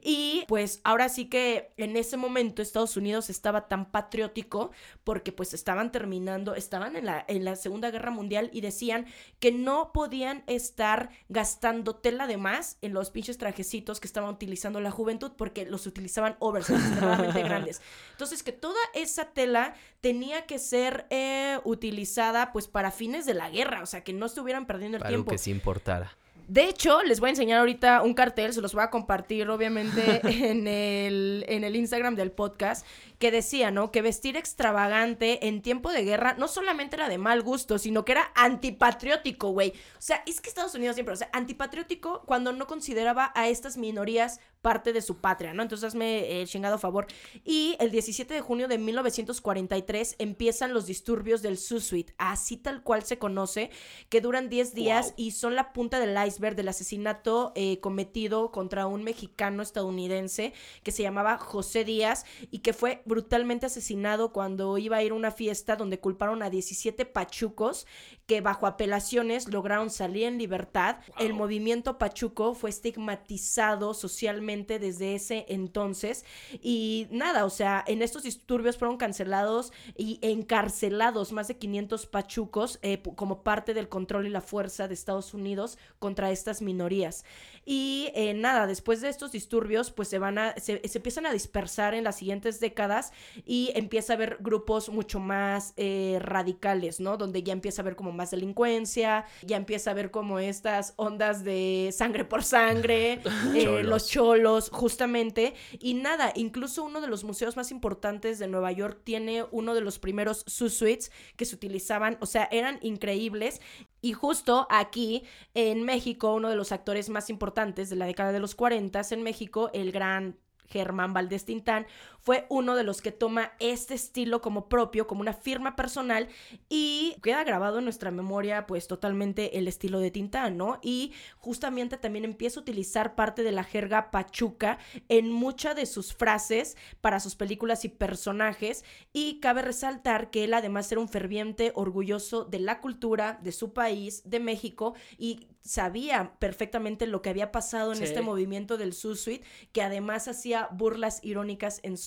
[0.02, 4.72] Y pues ahora sí que en ese momento Estados Unidos estaba tan patriótico
[5.04, 9.08] porque pues estaban terminando, estaban en la, en la Segunda Guerra Mundial y decían
[9.40, 14.80] que no podían estar gastando tela de más en los pinches trajecitos que estaban utilizando
[14.82, 17.82] la juventud porque los utilizaban oversize, extremadamente grandes.
[18.12, 19.74] Entonces que toda esa tela
[20.04, 24.26] tenía que ser eh, utilizada pues para fines de la guerra, o sea, que no
[24.26, 25.30] estuvieran perdiendo el tiempo.
[25.30, 26.12] Algo que se importara.
[26.50, 30.20] De hecho, les voy a enseñar ahorita un cartel, se los voy a compartir obviamente
[30.50, 32.86] en el, en el Instagram del podcast,
[33.24, 33.90] que decía, ¿no?
[33.90, 38.12] Que vestir extravagante en tiempo de guerra no solamente era de mal gusto, sino que
[38.12, 39.70] era antipatriótico, güey.
[39.98, 43.78] O sea, es que Estados Unidos siempre, o sea, antipatriótico cuando no consideraba a estas
[43.78, 45.62] minorías parte de su patria, ¿no?
[45.62, 47.06] Entonces hazme el chingado favor.
[47.44, 53.04] Y el 17 de junio de 1943 empiezan los disturbios del Susuit, así tal cual
[53.04, 53.72] se conoce,
[54.10, 58.88] que duran 10 días y son la punta del iceberg del asesinato eh, cometido contra
[58.88, 64.98] un mexicano estadounidense que se llamaba José Díaz y que fue brutalmente asesinado cuando iba
[64.98, 67.86] a ir a una fiesta donde culparon a 17 pachucos
[68.26, 70.98] que bajo apelaciones lograron salir en libertad.
[71.20, 76.26] El movimiento pachuco fue estigmatizado socialmente desde ese entonces
[76.62, 82.80] y nada, o sea, en estos disturbios fueron cancelados y encarcelados más de 500 pachucos
[82.82, 87.26] eh, como parte del control y la fuerza de Estados Unidos contra estas minorías.
[87.66, 91.94] Y eh, nada, después de estos disturbios, pues se van a, se, empiezan a dispersar
[91.94, 93.03] en las siguientes décadas
[93.46, 97.18] y empieza a haber grupos mucho más eh, radicales, ¿no?
[97.18, 101.44] Donde ya empieza a haber como más delincuencia, ya empieza a haber como estas ondas
[101.44, 103.22] de sangre por sangre,
[103.56, 105.54] eh, los cholos, justamente.
[105.80, 109.82] Y nada, incluso uno de los museos más importantes de Nueva York tiene uno de
[109.82, 113.62] los primeros suites que se utilizaban, o sea, eran increíbles.
[114.02, 115.24] Y justo aquí
[115.54, 119.24] en México, uno de los actores más importantes de la década de los 40 en
[119.24, 120.38] México, el gran
[120.68, 121.86] Germán Valdés Tintán,
[122.24, 126.30] fue uno de los que toma este estilo como propio, como una firma personal
[126.70, 130.80] y queda grabado en nuestra memoria pues totalmente el estilo de Tintán, ¿no?
[130.82, 136.14] Y justamente también empieza a utilizar parte de la jerga pachuca en muchas de sus
[136.14, 141.74] frases para sus películas y personajes y cabe resaltar que él además era un ferviente
[141.76, 147.52] orgulloso de la cultura de su país, de México y sabía perfectamente lo que había
[147.52, 151.98] pasado en este movimiento del Suite, que además hacía burlas irónicas en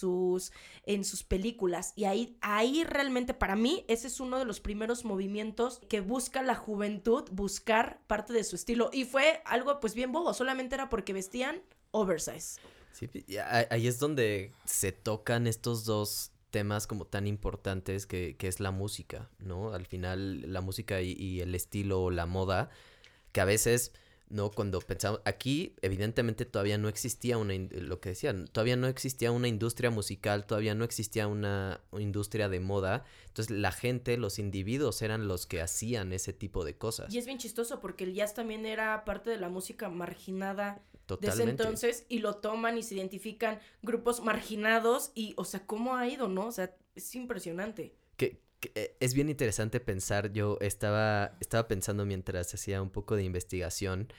[0.84, 1.92] en sus películas.
[1.96, 6.42] Y ahí, ahí realmente para mí ese es uno de los primeros movimientos que busca
[6.42, 8.90] la juventud buscar parte de su estilo.
[8.92, 12.60] Y fue algo pues bien bobo, solamente era porque vestían oversize.
[12.92, 13.08] Sí,
[13.70, 18.70] ahí es donde se tocan estos dos temas como tan importantes que, que es la
[18.70, 19.74] música, ¿no?
[19.74, 22.70] Al final la música y, y el estilo o la moda
[23.32, 23.92] que a veces,
[24.28, 24.50] ¿no?
[24.50, 29.48] Cuando pensamos, aquí evidentemente todavía no existía una, lo que decían, todavía no existía una
[29.48, 35.28] industria musical, todavía no existía una, industria de moda, entonces la gente, los individuos eran
[35.28, 37.12] los que hacían ese tipo de cosas.
[37.12, 41.38] Y es bien chistoso porque el jazz también era parte de la música marginada Totalmente.
[41.38, 46.08] desde entonces y lo toman y se identifican grupos marginados y, o sea, ¿cómo ha
[46.08, 46.46] ido, no?
[46.46, 47.94] O sea, es impresionante.
[48.16, 48.40] Que, eh,
[48.74, 54.12] es bien interesante pensar, yo estaba, estaba pensando mientras hacía un poco de investigación,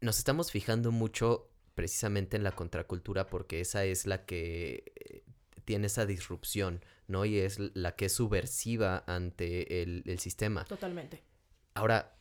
[0.00, 5.24] nos estamos fijando mucho precisamente en la contracultura porque esa es la que eh,
[5.64, 7.24] tiene esa disrupción, ¿no?
[7.24, 10.64] Y es la que es subversiva ante el, el sistema.
[10.64, 11.22] Totalmente.
[11.74, 12.16] Ahora,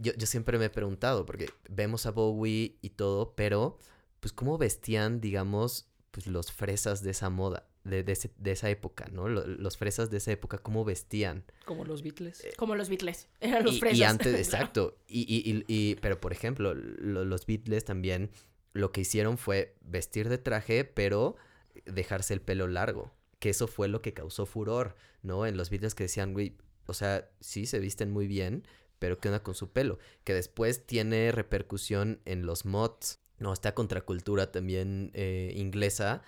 [0.00, 3.78] yo, yo, siempre me he preguntado, porque vemos a Bowie y todo, pero
[4.20, 9.28] pues cómo vestían, digamos, pues los fresas de esa moda de, de, esa época, ¿no?
[9.28, 11.44] Los, fresas de esa época, cómo vestían.
[11.66, 12.42] Como los Beatles.
[12.42, 13.98] Eh, Como los Beatles, eran los y, fresas.
[14.00, 14.96] Y antes, exacto.
[15.06, 18.30] Y, y, y, pero, por ejemplo, los Beatles también
[18.72, 21.36] lo que hicieron fue vestir de traje, pero
[21.84, 23.12] dejarse el pelo largo.
[23.38, 25.46] Que eso fue lo que causó furor, ¿no?
[25.46, 26.56] En los Beatles que decían, güey,
[26.86, 28.66] o sea, sí se visten muy bien,
[28.98, 29.98] pero ¿qué onda con su pelo?
[30.24, 33.52] Que después tiene repercusión en los mods, ¿no?
[33.52, 36.22] Esta contracultura también eh, inglesa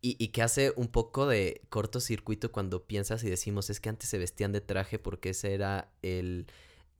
[0.00, 4.18] y, que hace un poco de cortocircuito cuando piensas y decimos es que antes se
[4.18, 6.46] vestían de traje porque ese era el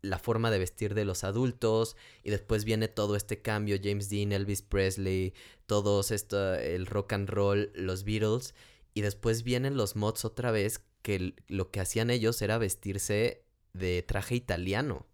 [0.03, 4.33] la forma de vestir de los adultos y después viene todo este cambio, James Dean,
[4.33, 5.35] Elvis Presley,
[5.67, 8.55] todos esto, el rock and roll, los Beatles
[8.95, 14.03] y después vienen los mods otra vez que lo que hacían ellos era vestirse de
[14.03, 15.07] traje italiano.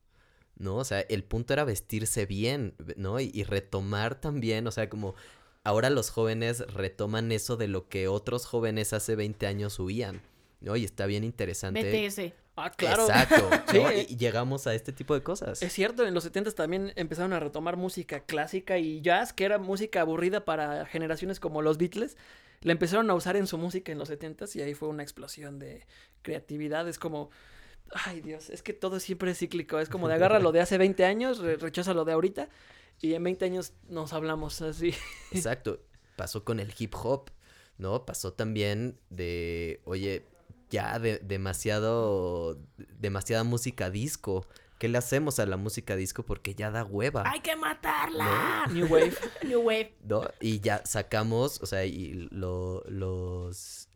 [0.55, 0.76] ¿No?
[0.76, 3.18] O sea, el punto era vestirse bien, ¿no?
[3.18, 5.16] Y, y retomar también, o sea, como
[5.64, 10.20] ahora los jóvenes retoman eso de lo que otros jóvenes hace 20 años huían,
[10.60, 10.76] ¿no?
[10.76, 11.82] Y está bien interesante.
[11.82, 12.32] BTS.
[12.56, 13.02] Ah, claro.
[13.06, 13.48] Exacto.
[14.08, 15.62] Y llegamos a este tipo de cosas.
[15.62, 19.58] Es cierto, en los 70 también empezaron a retomar música clásica y jazz, que era
[19.58, 22.16] música aburrida para generaciones como los Beatles.
[22.60, 25.58] La empezaron a usar en su música en los 70 y ahí fue una explosión
[25.58, 25.86] de
[26.20, 26.86] creatividad.
[26.88, 27.30] Es como,
[27.90, 29.78] ay Dios, es que todo siempre es cíclico.
[29.80, 32.48] Es como de agarra lo de hace 20 años, re- rechaza lo de ahorita
[33.01, 34.95] y en 20 años nos hablamos así.
[35.32, 35.80] Exacto.
[36.16, 37.30] Pasó con el hip hop,
[37.78, 38.05] ¿no?
[38.07, 40.24] Pasó también de, oye,
[40.70, 42.59] ya de, demasiado,
[42.99, 44.47] demasiada música disco.
[44.78, 46.24] ¿Qué le hacemos a la música disco?
[46.24, 47.22] Porque ya da hueva.
[47.26, 48.66] ¡Hay que matarla!
[48.72, 49.14] New Wave.
[49.47, 49.95] New Wave.
[50.05, 50.22] ¿no?
[50.40, 53.88] Y ya sacamos, o sea, y lo- los,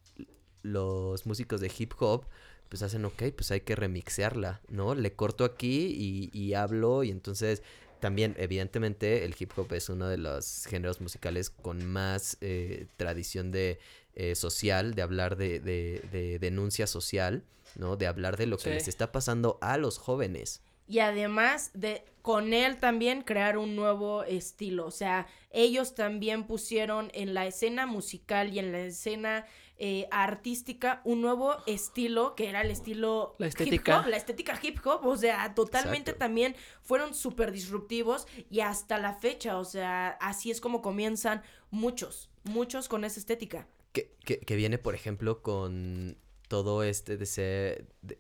[0.62, 2.24] los músicos de hip hop,
[2.68, 4.94] pues hacen, ok, pues hay que remixearla, ¿no?
[4.94, 7.62] Le corto aquí y, y hablo y entonces
[8.01, 13.51] también, evidentemente, el hip hop es uno de los géneros musicales con más eh, tradición
[13.53, 13.78] de
[14.14, 17.44] eh, social, de hablar de, de- de denuncia social,
[17.76, 17.97] ¿no?
[17.97, 18.70] De hablar de lo que Sí.
[18.70, 20.62] les está pasando a los jóvenes.
[20.89, 24.87] Y además de con él también crear un nuevo estilo.
[24.87, 29.47] O sea, ellos también pusieron en la escena musical y en la escena
[29.78, 34.01] eh, artística un nuevo estilo que era el estilo La hip estética.
[34.01, 35.07] hop, la estética hip hop.
[35.07, 36.18] O sea, totalmente Exacto.
[36.18, 39.59] también fueron súper disruptivos y hasta la fecha.
[39.59, 43.68] O sea, así es como comienzan muchos, muchos con esa estética.
[43.93, 46.18] Que, que, que viene, por ejemplo, con
[46.49, 48.18] todo este de ser, de,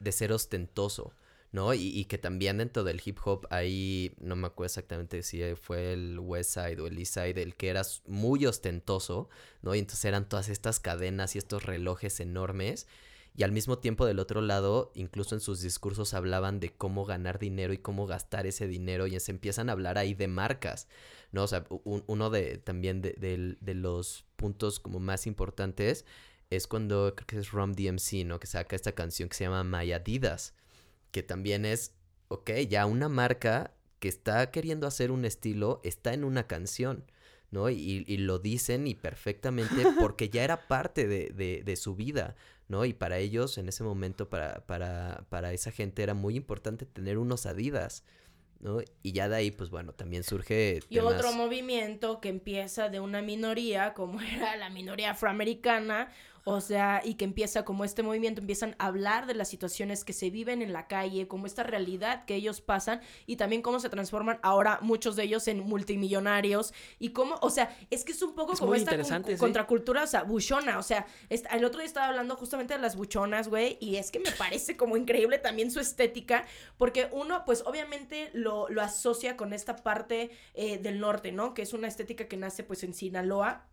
[0.00, 1.12] de ser ostentoso,
[1.54, 1.72] ¿no?
[1.72, 5.92] Y, y que también dentro del hip hop hay, no me acuerdo exactamente si fue
[5.92, 9.28] el West Side o el East Side, el que era muy ostentoso,
[9.62, 9.72] ¿no?
[9.76, 12.88] Y entonces eran todas estas cadenas y estos relojes enormes.
[13.36, 17.38] Y al mismo tiempo del otro lado, incluso en sus discursos hablaban de cómo ganar
[17.38, 20.88] dinero y cómo gastar ese dinero y se empiezan a hablar ahí de marcas,
[21.30, 21.44] ¿no?
[21.44, 23.14] O sea, uno de también de,
[23.60, 26.04] de los puntos como más importantes
[26.50, 28.40] es cuando creo que es Rom DMC, ¿no?
[28.40, 29.92] Que saca esta canción que se llama My
[31.14, 31.92] que también es,
[32.26, 37.04] ok, ya una marca que está queriendo hacer un estilo está en una canción,
[37.52, 37.70] ¿no?
[37.70, 42.34] Y, y lo dicen y perfectamente porque ya era parte de, de- de su vida,
[42.66, 42.84] ¿no?
[42.84, 47.16] Y para ellos en ese momento, para, para, para esa gente era muy importante tener
[47.18, 48.02] unos Adidas,
[48.58, 48.80] ¿no?
[49.04, 50.80] Y ya de ahí, pues bueno, también surge...
[50.88, 56.10] Y otro movimiento que empieza de una minoría, como era la minoría afroamericana,
[56.46, 60.12] o sea, y que empieza como este movimiento, empiezan a hablar de las situaciones que
[60.12, 63.88] se viven en la calle, como esta realidad que ellos pasan, y también cómo se
[63.88, 68.34] transforman ahora muchos de ellos en multimillonarios, y cómo, o sea, es que es un
[68.34, 69.38] poco Es como esta con- interesante, sí.
[69.38, 73.48] contracultura, o sea, buchona, o sea, el otro día estaba hablando justamente de las buchonas,
[73.48, 76.44] güey, y es que me parece como increíble también su estética,
[76.76, 81.54] porque uno, pues obviamente lo, lo asocia con esta parte eh, del norte, ¿no?
[81.54, 83.66] Que es una estética que nace pues en Sinaloa,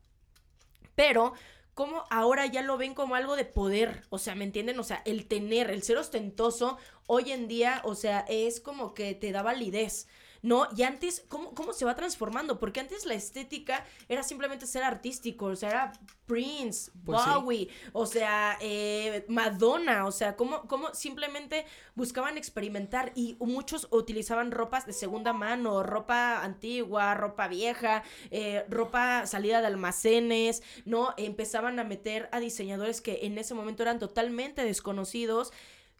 [0.95, 1.33] pero
[1.73, 4.79] como ahora ya lo ven como algo de poder, o sea, ¿me entienden?
[4.79, 9.15] O sea, el tener, el ser ostentoso, hoy en día, o sea, es como que
[9.15, 10.07] te da validez.
[10.41, 10.67] ¿No?
[10.75, 12.59] Y antes, ¿cómo, ¿cómo se va transformando?
[12.59, 15.93] Porque antes la estética era simplemente ser artístico, o sea, era
[16.25, 17.29] Prince, Pues sí.
[17.29, 21.65] Bowie, o sea, eh, Madonna, o sea, ¿cómo, cómo simplemente
[21.95, 29.25] buscaban experimentar y muchos utilizaban ropas de segunda mano, ropa antigua, ropa vieja, eh, ropa
[29.25, 31.13] salida de almacenes, ¿no?
[31.17, 35.51] Empezaban a meter a diseñadores que en ese momento eran totalmente desconocidos.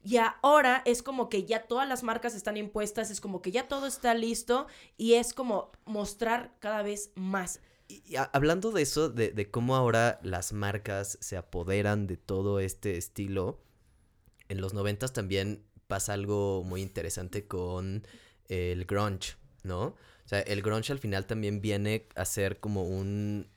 [0.03, 3.67] Y ahora es como que ya todas las marcas están impuestas, es como que ya
[3.67, 7.59] todo está listo y es como mostrar cada vez más.
[7.87, 12.97] Y hablando de eso, de, de cómo ahora las marcas se apoderan de todo este
[12.97, 13.59] estilo,
[14.49, 18.07] en los noventas también pasa algo muy interesante con
[18.47, 19.83] el grunge, ¿no?
[19.83, 23.49] O sea, el grunge al final también viene a ser como un,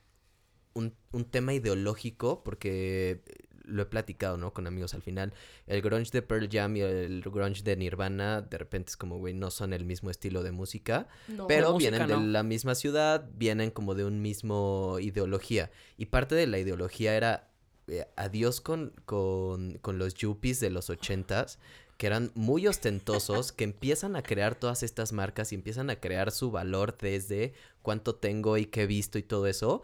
[0.73, 3.23] un, un tema ideológico, porque
[3.67, 4.53] lo he platicado, ¿no?
[4.53, 5.33] Con amigos al final.
[5.67, 9.33] El grunge de Pearl Jam y el grunge de Nirvana, de repente es como, güey,
[9.33, 11.07] no son el mismo estilo de música.
[11.27, 11.47] No.
[11.47, 12.21] Pero vienen de ¿no?
[12.21, 15.71] la misma ciudad, vienen como de un mismo ideología.
[15.97, 17.49] Y parte de la ideología era
[17.87, 21.59] eh, adiós con, con, con los yuppies de los ochentas,
[21.97, 26.31] que eran muy ostentosos, que empiezan a crear todas estas marcas y empiezan a crear
[26.31, 29.83] su valor desde cuánto tengo y qué he visto y todo eso.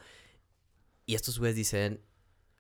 [1.06, 2.02] Y estos güeyes dicen,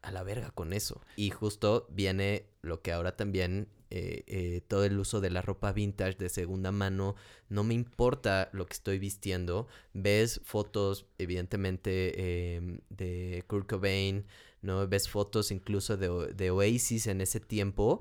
[0.01, 1.01] a la verga con eso.
[1.15, 5.73] Y justo viene lo que ahora también eh, eh, todo el uso de la ropa
[5.73, 7.15] vintage de segunda mano,
[7.49, 9.67] no me importa lo que estoy vistiendo.
[9.93, 14.25] Ves fotos, evidentemente, em, de Kurt Cobain,
[14.61, 14.87] ¿no?
[14.87, 17.99] Ves fotos incluso de, de Oasis en ese tiempo.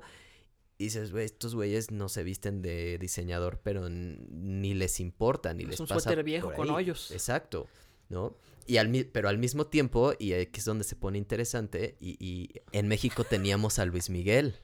[0.77, 5.63] Y dices, güey, estos güeyes no se visten de diseñador, pero ni les importa, ni
[5.63, 7.11] Es les un pasa suéter viejo por con hoyos.
[7.11, 7.67] Exacto,
[8.07, 8.37] ¿no?
[8.67, 12.49] Y al, pero al mismo tiempo, y aquí es donde se pone interesante, y, y
[12.71, 14.55] en México teníamos a Luis Miguel.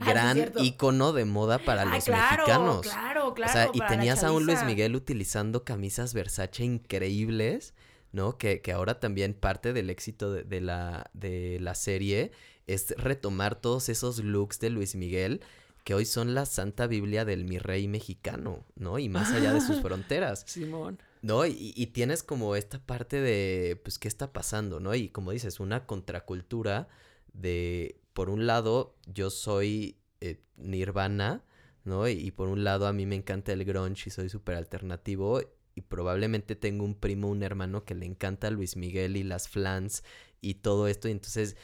[0.00, 0.62] Ah, Gran cierto.
[0.62, 2.80] ícono de moda para Ah, los claro, mexicanos.
[2.82, 3.50] claro, claro.
[3.50, 4.62] o sea, y tenías a un Luis.
[4.64, 7.74] Miguel utilizando camisas Versace increíbles,
[8.12, 8.38] ¿no?
[8.38, 12.30] Que, que ahora también parte del éxito de, de la, de la serie
[12.68, 15.40] es retomar todos esos looks de Luis Miguel
[15.84, 18.98] que hoy son la santa biblia del mi rey mexicano, ¿no?
[18.98, 20.44] Y más allá de sus fronteras.
[20.46, 21.00] Simón.
[21.22, 21.46] ¿No?
[21.46, 24.94] Y, y tienes como esta parte de, pues, ¿qué está pasando, no?
[24.94, 26.88] Y como dices, una contracultura
[27.32, 31.44] de, por un lado, yo soy eh, Nirvana,
[31.84, 32.08] ¿no?
[32.08, 35.40] Y, por un lado a mí me encanta el grunge y soy súper alternativo
[35.74, 40.02] y probablemente tengo un primo, un hermano que le encanta Luis Miguel y las flans
[40.40, 41.56] y todo esto y entonces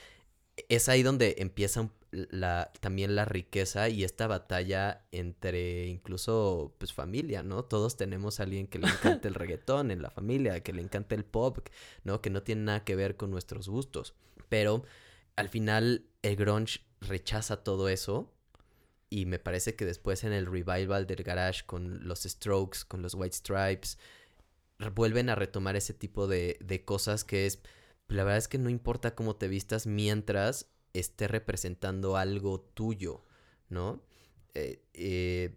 [0.69, 7.43] es ahí donde empieza la, también la riqueza y esta batalla entre incluso pues familia,
[7.43, 7.65] ¿no?
[7.65, 11.15] Todos tenemos a alguien que le encanta el reggaetón en la familia, que le encanta
[11.15, 11.59] el pop,
[12.05, 12.21] ¿no?
[12.21, 14.15] Que no tiene nada que ver con nuestros gustos.
[14.49, 14.85] Pero
[15.37, 18.33] al final el grunge rechaza todo eso
[19.11, 23.15] y me parece que después en el revival del garage con los Strokes, con los
[23.15, 23.99] White Stripes,
[24.95, 27.61] vuelven a retomar ese tipo de, de cosas que es,
[28.09, 33.25] la verdad es que no importa cómo te vistas mientras esté representando algo tuyo,
[33.69, 34.03] ¿no?
[34.55, 35.57] Eh, eh,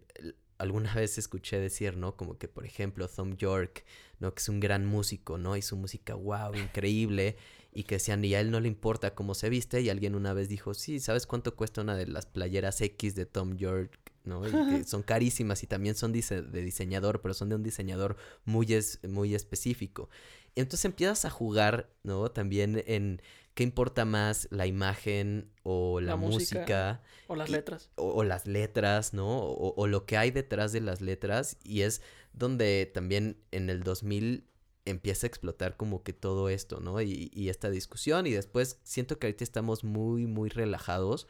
[0.58, 2.16] alguna vez escuché decir, ¿no?
[2.16, 3.84] Como que, por ejemplo, Tom York,
[4.18, 4.34] ¿no?
[4.34, 5.56] Que es un gran músico, ¿no?
[5.56, 7.36] Y su música, wow, increíble.
[7.72, 9.80] Y que decían, y a él no le importa cómo se viste.
[9.82, 13.26] Y alguien una vez dijo, sí, ¿sabes cuánto cuesta una de las playeras X de
[13.26, 13.96] Tom York?
[14.24, 14.46] ¿no?
[14.48, 18.16] Y que son carísimas y también son dise- de diseñador, pero son de un diseñador
[18.44, 20.08] muy, es- muy específico.
[20.56, 22.30] Entonces empiezas a jugar, ¿no?
[22.30, 23.22] También en
[23.54, 26.58] qué importa más, la imagen o la, La música.
[26.60, 27.90] música, O las Y- letras.
[27.96, 29.38] o, o las letras, ¿no?
[29.40, 32.00] O, o lo que hay detrás de las letras y es
[32.32, 34.44] donde también en el 2000
[34.84, 37.02] empieza a explotar como que todo esto, ¿no?
[37.02, 41.26] Y, y esta discusión y después siento que ahorita estamos muy, muy relajados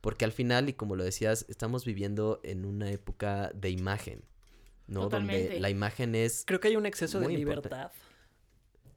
[0.00, 4.22] porque al final, y como lo decías, estamos viviendo en una época de imagen,
[4.86, 5.02] ¿no?
[5.02, 5.42] Totalmente.
[5.44, 6.44] Donde la imagen es...
[6.46, 7.94] Creo que hay un exceso de importante.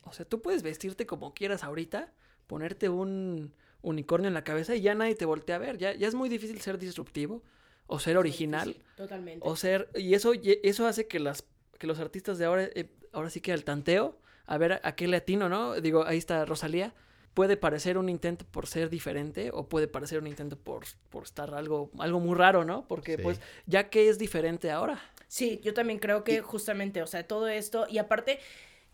[0.09, 2.11] O sea, tú puedes vestirte como quieras ahorita,
[2.47, 5.77] ponerte un unicornio en la cabeza y ya nadie te voltea a ver.
[5.77, 7.41] Ya, ya es muy difícil ser disruptivo
[7.87, 8.73] o ser original.
[8.73, 9.47] Sí, totalmente.
[9.47, 11.45] O ser, y eso, y eso hace que las,
[11.77, 14.95] que los artistas de ahora, eh, ahora sí que al tanteo, a ver a, a
[14.95, 15.79] qué latino, ¿no?
[15.79, 16.93] Digo, ahí está Rosalía.
[17.35, 21.53] Puede parecer un intento por ser diferente o puede parecer un intento por, por estar
[21.53, 22.87] algo, algo muy raro, ¿no?
[22.87, 23.23] Porque Sí.
[23.23, 24.99] pues, ya que es diferente ahora.
[25.27, 28.39] Sí, yo también creo que justamente, o sea, todo esto, y aparte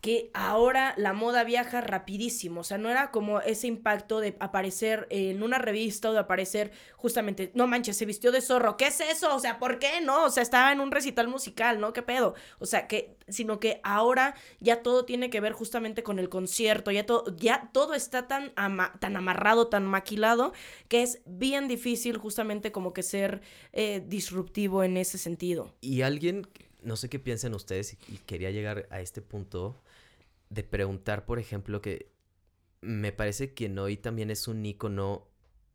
[0.00, 5.06] que ahora la moda viaja rapidísimo, o sea, no era como ese impacto de aparecer
[5.10, 9.00] en una revista o de aparecer justamente, no manches, se vistió de zorro, ¿qué es
[9.00, 9.34] eso?
[9.34, 10.24] O sea, ¿por qué no?
[10.24, 11.92] O sea, estaba en un recital musical, ¿no?
[11.92, 12.34] ¿Qué pedo?
[12.58, 16.90] O sea, que, sino que ahora ya todo tiene que ver justamente con el concierto,
[16.92, 20.52] ya todo, ya todo está tan, ama- tan amarrado, tan maquilado,
[20.88, 23.40] que es bien difícil justamente como que ser
[23.72, 25.74] eh, disruptivo en ese sentido.
[25.80, 26.46] Y alguien,
[26.82, 29.82] no sé qué piensan ustedes, y, quería llegar a este punto
[30.50, 32.12] de preguntar, por ejemplo, que
[32.80, 35.28] me parece que hoy también es un icono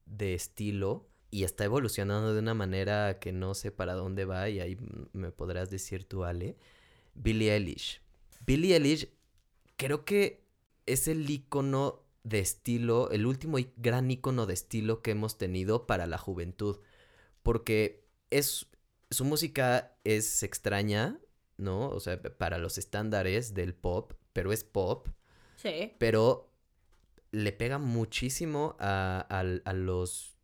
[0.05, 4.59] de estilo y está evolucionando de una manera que no sé para dónde va y
[4.59, 4.77] ahí
[5.13, 6.57] me podrás decir tú, Ale.
[7.13, 8.01] Billie Eilish.
[8.45, 9.09] Billie Eilish
[9.77, 10.45] creo que
[10.85, 16.05] es el icono de estilo, el último gran icono de estilo que hemos tenido para
[16.05, 16.79] la juventud.
[17.43, 18.67] Porque es,
[19.09, 21.19] su música es extraña,
[21.57, 21.89] ¿no?
[21.89, 25.07] O sea, para los estándares del pop, pero es pop,
[25.55, 25.93] Sí.
[25.99, 26.49] pero
[27.31, 30.35] le pega muchísimo a, a los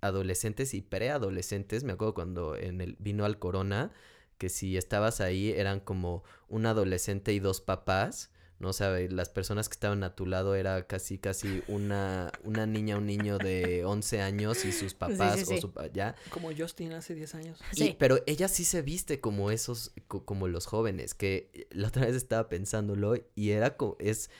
[0.00, 1.84] adolescentes y preadolescentes.
[1.84, 3.92] Me acuerdo cuando en el, vino al Corona,
[4.38, 8.30] que si estabas ahí eran como un adolescente y dos papás.
[8.58, 12.96] No sabe, las personas que estaban a tu lado era casi, casi una, una niña,
[12.96, 15.54] un niño de 11 años y sus papás sí, sí.
[15.54, 16.14] o su ya.
[16.30, 17.60] Como Justin hace 10 años.
[17.72, 17.96] Y- Sí.
[17.98, 22.16] pero ella sí se viste como esos, co- como los jóvenes, que la otra vez
[22.16, 24.30] estaba pensándolo y era como, es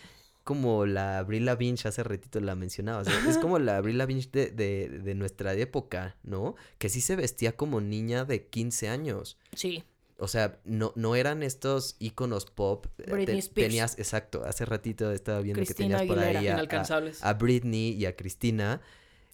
[0.44, 4.28] como la Avril Lavigne, hace ratito la mencionaba, o sea, es como la Avril Lavigne
[4.32, 6.54] de, de, de nuestra época, ¿no?
[6.78, 9.36] Que sí se vestía como niña de 15 años.
[9.54, 9.82] Sí.
[10.18, 12.86] O sea, no, no eran estos íconos pop.
[12.98, 13.68] eh, Britney te- Spears.
[13.68, 16.40] Tenías, exacto, hace ratito estaba viendo Cristina que tenías por Aguilera.
[16.40, 18.80] ahí a, a Britney y a Cristina.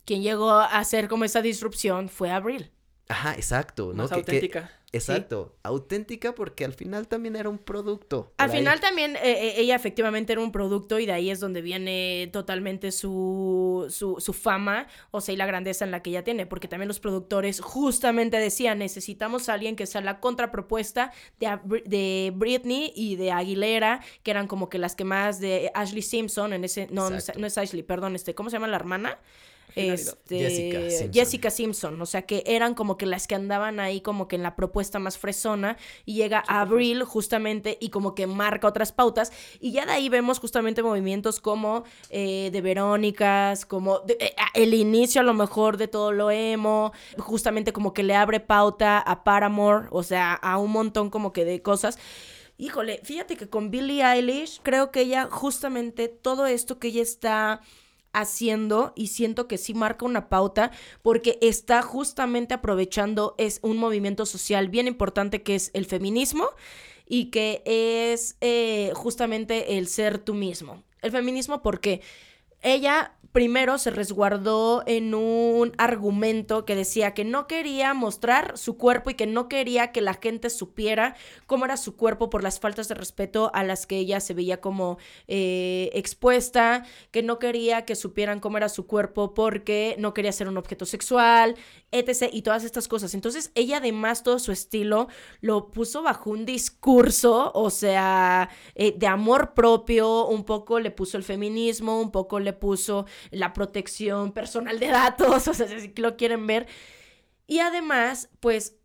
[0.04, 2.72] Quien llegó a hacer como esa disrupción fue Abril.
[3.12, 4.04] Ajá, exacto, ¿no?
[4.04, 4.70] Más Que- que- auténtica.
[4.90, 8.32] exacto, auténtica porque al final también era un producto.
[8.38, 8.58] Al ahí.
[8.58, 12.30] final también eh, eh, ella efectivamente era un producto y de ahí es donde viene
[12.32, 16.46] totalmente su, su, su fama, o sea, y la grandeza en la que ella tiene,
[16.46, 22.32] porque también los productores justamente decían, necesitamos a alguien que sea la contrapropuesta de, de
[22.34, 26.64] Britney y de Aguilera, que eran como que las que más de Ashley Simpson en
[26.64, 29.18] ese, no, no es, no es Ashley, perdón, este, ¿cómo se llama la hermana?
[29.74, 31.12] Este, Jessica Simpson.
[31.12, 34.42] Jessica Simpson, o sea que eran como que las que andaban ahí como que en
[34.42, 39.72] la propuesta más fresona y llega Abril justamente y como que marca otras pautas y
[39.72, 45.20] ya de ahí vemos justamente movimientos como eh, de Verónicas, como de- eh, el inicio
[45.20, 49.88] a lo mejor de todo lo emo, justamente como que le abre pauta a Paramore,
[49.90, 51.98] o sea, a un montón como que de cosas.
[52.58, 57.60] Híjole, fíjate que con Billie Eilish creo que ella justamente todo esto que ella está
[58.12, 60.70] haciendo y siento que sí marca una pauta
[61.02, 66.48] porque está justamente aprovechando es un movimiento social bien importante que es el feminismo
[67.06, 70.82] y que es eh, justamente el ser tú mismo.
[71.02, 72.00] El feminismo porque
[72.62, 79.10] ella primero se resguardó en un argumento que decía que no quería mostrar su cuerpo
[79.10, 81.16] y que no quería que la gente supiera
[81.46, 84.60] cómo era su cuerpo por las faltas de respeto a las que ella se veía
[84.60, 90.32] como eh, expuesta, que no quería que supieran cómo era su cuerpo porque no quería
[90.32, 91.56] ser un objeto sexual,
[91.90, 92.28] etc.
[92.32, 93.14] y todas estas cosas.
[93.14, 95.08] Entonces ella además todo su estilo
[95.40, 101.16] lo puso bajo un discurso, o sea, eh, de amor propio, un poco le puso
[101.16, 106.16] el feminismo, un poco le puso la protección personal de datos, o sea, si lo
[106.16, 106.66] quieren ver.
[107.46, 108.76] Y además, pues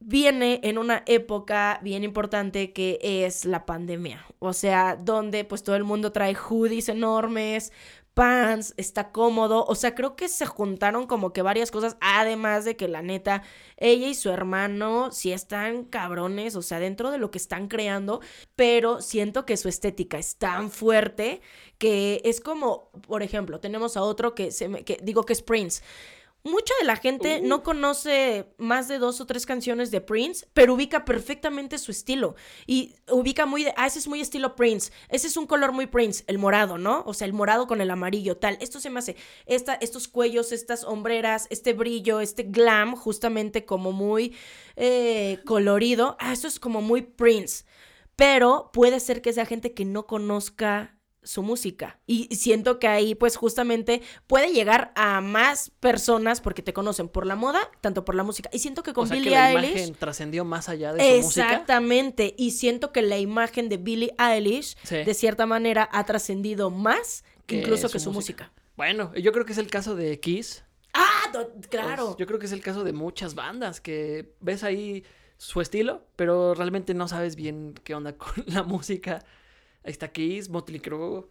[0.00, 4.24] viene en una época bien importante que es la pandemia.
[4.38, 7.72] O sea, donde pues todo el mundo trae hoodies enormes,
[8.20, 9.64] pants, está cómodo.
[9.66, 11.96] O sea, creo que se juntaron como que varias cosas.
[12.02, 13.42] Además de que la neta,
[13.78, 18.20] ella y su hermano sí están cabrones, o sea, dentro de lo que están creando.
[18.56, 21.40] Pero siento que su estética es tan fuerte
[21.78, 25.40] que es como, por ejemplo, tenemos a otro que, se me, que digo que es
[25.40, 25.82] Prince.
[26.42, 27.46] Mucha de la gente Uh.
[27.46, 32.34] no conoce más de dos o tres canciones de Prince, pero ubica perfectamente su estilo.
[32.66, 34.90] Y ubica muy de, ah, ese es muy estilo Prince.
[35.10, 37.02] Ese es un color muy Prince, el morado, ¿no?
[37.06, 38.56] O sea, el morado con el amarillo, tal.
[38.60, 43.92] Esto se me hace, esta, estos cuellos, estas hombreras, este brillo, este glam, justamente como
[43.92, 44.34] muy
[44.76, 46.16] eh, colorido.
[46.20, 47.64] Ah, esto es como muy Prince.
[48.16, 51.98] Pero puede ser que sea gente que no conozca su música.
[52.06, 57.26] Y siento que ahí, pues justamente puede llegar a más personas porque te conocen por
[57.26, 58.48] la moda, tanto por la música.
[58.52, 59.70] Y siento que con o sea, Billie que la Eilish.
[59.70, 61.42] imagen trascendió más allá de su música.
[61.50, 62.34] Exactamente.
[62.38, 64.96] Y siento que la imagen de Billie Eilish, Sí.
[65.04, 68.44] de cierta manera, ha trascendido más que incluso su que su música.
[68.44, 68.62] música.
[68.76, 70.64] Bueno, yo creo que es el caso de Kiss.
[70.94, 71.30] Ah,
[71.68, 72.06] claro.
[72.06, 75.04] Pues, yo creo que es el caso de muchas bandas que ves ahí
[75.36, 79.22] su estilo, pero realmente no sabes bien qué onda con la música.
[79.84, 81.26] Ahí está Kiss, Motley Crue.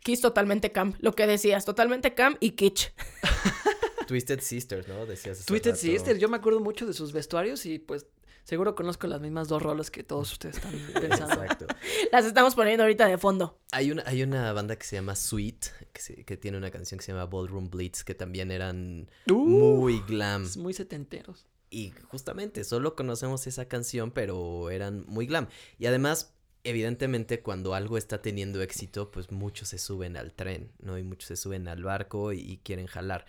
[0.00, 2.88] Kiss totalmente camp, lo que decías, totalmente camp y kitsch.
[4.06, 5.06] Twisted Sisters, ¿no?
[5.06, 5.80] Decías Twisted rato.
[5.80, 8.06] Sister, yo me acuerdo mucho de sus vestuarios y pues
[8.44, 11.42] seguro conozco las mismas dos rolas que todos ustedes están pensando.
[11.42, 11.66] Exacto.
[12.12, 13.58] Las estamos poniendo ahorita de fondo.
[13.72, 15.64] Hay una, hay una banda que se llama Sweet,
[15.94, 19.34] que, se- que tiene una canción que se llama Ballroom Blitz, que también eran Uh,
[19.78, 20.46] muy glam.
[20.58, 21.46] muy setenteros.
[21.70, 25.48] Y justamente, solo conocemos esa canción, pero eran muy glam.
[25.78, 26.33] Y además,
[26.64, 30.98] evidentemente, cuando algo está teniendo éxito, pues muchos se suben al tren, ¿no?
[30.98, 33.26] Y muchos se suben al barco y, quieren jalar.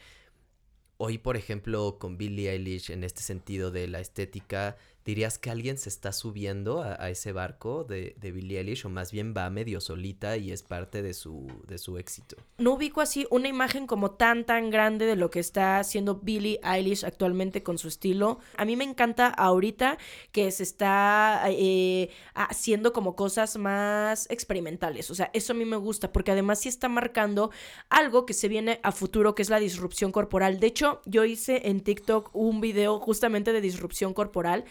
[0.97, 5.77] Hoy, por ejemplo, con Billie Eilish, en este sentido de la estética, ¿dirías que alguien
[5.77, 8.85] se está subiendo a, ese barco de, de Billie Eilish?
[8.85, 12.35] O más bien va medio solita y es parte de su, de su éxito.
[12.57, 16.59] No ubico así una imagen como tan, tan grande de lo que está haciendo Billie
[16.63, 18.39] Eilish actualmente con su estilo.
[18.57, 19.97] A mí me encanta ahorita
[20.31, 25.11] que se está eh, haciendo como cosas más experimentales.
[25.11, 27.51] O sea, eso a mí me gusta porque además sí está marcando
[27.89, 30.59] algo que se viene a futuro, que es la disrupción corporal.
[30.59, 34.65] De hecho, yo hice en TikTok un video justamente de disrupción corporal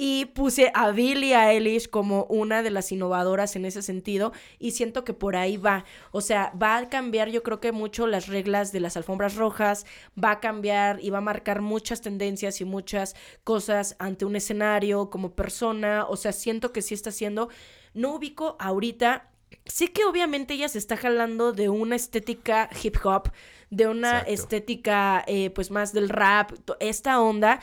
[0.00, 5.04] y puse a Billie Eilish como una de las innovadoras en ese sentido y siento
[5.04, 5.84] que por ahí va.
[6.12, 9.86] O sea, va a cambiar yo creo que mucho las reglas de las alfombras rojas,
[10.16, 15.10] va a cambiar y va a marcar muchas tendencias y muchas cosas ante un escenario
[15.10, 16.06] como persona.
[16.08, 17.48] O sea, siento que sí está haciendo.
[17.92, 19.30] No ubico ahorita.
[19.64, 23.32] Sí que obviamente ella se está jalando de una estética hip hop,
[23.70, 24.32] de una Exacto.
[24.32, 27.60] estética eh, pues más del rap, esta onda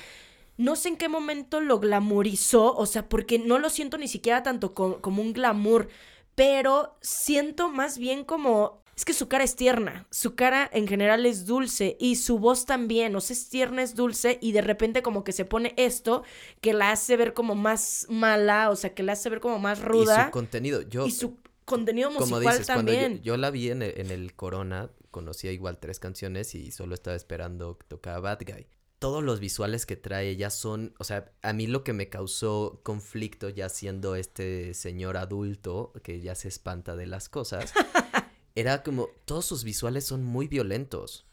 [0.58, 4.44] no sé en qué momento lo glamorizó, o sea, porque no lo siento ni siquiera
[4.44, 5.90] tanto co- como un glamour,
[6.36, 11.26] pero siento más bien como Es que su cara es tierna, su cara en general
[11.26, 15.02] es dulce y su voz también, o sea, es tierna, es dulce y de repente
[15.02, 16.24] como que se pone esto
[16.62, 19.82] que la hace ver como más mala, o sea, que la hace ver como más
[19.82, 20.22] ruda.
[20.22, 21.06] Y su contenido, yo...
[21.06, 23.18] Y su contenido musical como dices, también.
[23.18, 26.96] Yo, yo, la vi en el, en el Corona, conocía igual tres canciones y solo
[26.96, 28.66] estaba esperando que tocara Bad Guy
[29.00, 32.82] todos los visuales que trae ella son, o sea, a mí lo que me causó
[32.84, 37.74] conflicto ya siendo este señor adulto que ya se espanta de las cosas,
[38.56, 41.28] era como, todos sus visuales son muy violentos,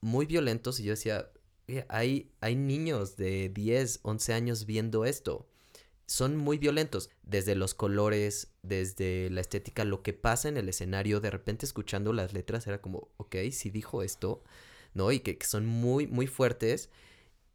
[0.00, 1.30] muy violentos y yo decía,
[1.88, 5.48] hay, hay niños de 10, 11 años viendo esto.
[6.06, 11.20] Son muy violentos, desde los colores, desde la estética, lo que pasa en el escenario,
[11.20, 14.42] de repente escuchando las letras era como, ok, sí dijo esto,
[14.94, 15.12] ¿no?
[15.12, 16.88] Y que, que son muy, muy fuertes.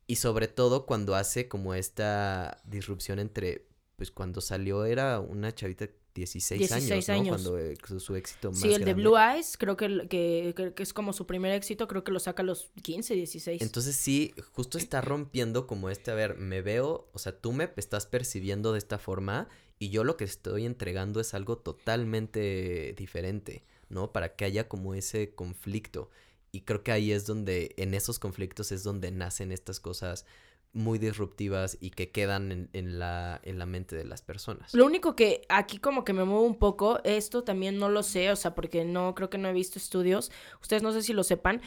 [0.07, 5.87] Y sobre todo cuando hace como esta disrupción entre, pues cuando salió era una chavita
[6.13, 7.43] 16, 16 años, años.
[7.43, 7.49] ¿no?
[7.51, 8.93] Cuando eh, su, su, éxito más Sí, el de.
[8.93, 12.19] Blue Eyes, creo que, que, que, que es como su primer éxito, creo que lo
[12.19, 13.61] saca a los 15, 16.
[13.61, 17.71] Entonces sí, justo está rompiendo como este, a ver, me veo, o sea, tú me
[17.77, 19.49] estás percibiendo de esta forma
[19.79, 24.11] y yo lo que estoy entregando es algo totalmente diferente, ¿no?
[24.11, 26.09] Para que haya como ese conflicto.
[26.53, 30.23] Y creo que ahí es donde, en esos conflictos es donde nacen estas cosas
[30.71, 34.71] muy disruptivas y que quedan en, en, la, en la mente de las personas.
[34.75, 38.31] Lo único que aquí como que me mueve un poco, esto también no lo sé,
[38.31, 40.31] o sea, porque no creo que no he visto estudios,
[40.61, 41.59] ustedes no sé si lo sepan,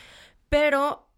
[0.48, 1.08] pero,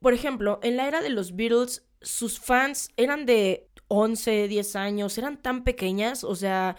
[0.00, 5.18] por ejemplo, en la era de los Beatles, sus fans eran de 11, 10 años,
[5.18, 6.76] eran tan pequeñas, o sea,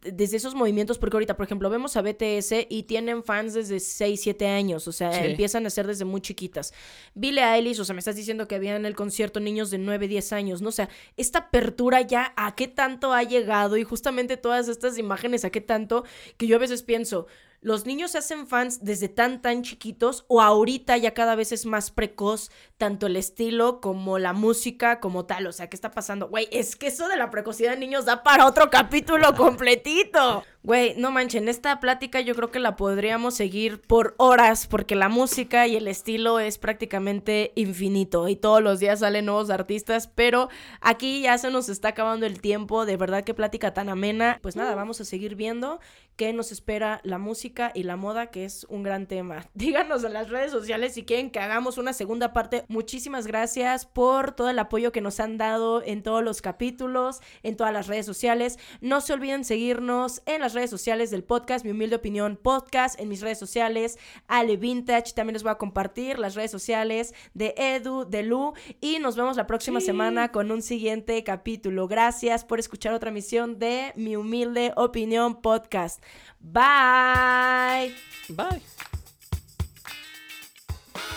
[0.00, 4.20] desde esos movimientos, porque ahorita, por ejemplo, vemos a BTS y tienen fans desde 6,
[4.20, 5.20] 7 años, o sea, sí.
[5.24, 6.72] empiezan a ser desde muy chiquitas.
[7.14, 10.06] Billie Eilish, o sea, me estás diciendo que había en el concierto niños de 9,
[10.06, 10.68] 10 años, ¿no?
[10.68, 15.44] O sea, esta apertura ya a qué tanto ha llegado y justamente todas estas imágenes
[15.44, 16.04] a qué tanto
[16.36, 17.26] que yo a veces pienso,
[17.66, 21.66] los niños se hacen fans desde tan tan chiquitos o ahorita ya cada vez es
[21.66, 26.28] más precoz tanto el estilo como la música como tal, o sea, ¿qué está pasando?
[26.28, 30.44] Güey, es que eso de la precocidad de niños da para otro capítulo completito.
[30.62, 35.08] Güey, no manchen, esta plática yo creo que la podríamos seguir por horas porque la
[35.08, 40.48] música y el estilo es prácticamente infinito y todos los días salen nuevos artistas, pero
[40.80, 44.38] aquí ya se nos está acabando el tiempo, de verdad que plática tan amena.
[44.42, 45.80] Pues nada, vamos a seguir viendo
[46.16, 49.46] qué nos espera la música y la moda, que es un gran tema.
[49.54, 52.64] Díganos en las redes sociales si quieren que hagamos una segunda parte.
[52.68, 57.56] Muchísimas gracias por todo el apoyo que nos han dado en todos los capítulos, en
[57.56, 58.58] todas las redes sociales.
[58.80, 63.08] No se olviden seguirnos en las redes sociales del podcast, mi humilde opinión podcast, en
[63.08, 68.04] mis redes sociales, Ale Vintage, también les voy a compartir las redes sociales de Edu,
[68.08, 69.86] de Lu, y nos vemos la próxima sí.
[69.86, 71.88] semana con un siguiente capítulo.
[71.88, 76.02] Gracias por escuchar otra emisión de mi humilde opinión podcast.
[76.40, 77.94] Bye.
[78.28, 78.62] Bye.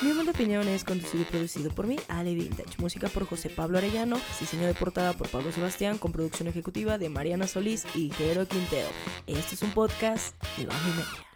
[0.01, 2.77] Mi humilde opinión es conducido y producido por mí, Ale Vintage.
[2.77, 4.19] Música por José Pablo Arellano.
[4.39, 5.97] Diseño de portada por Pablo Sebastián.
[5.97, 8.87] Con producción ejecutiva de Mariana Solís y Jero Quintero.
[9.27, 11.28] Este es un podcast de Bajo y Media.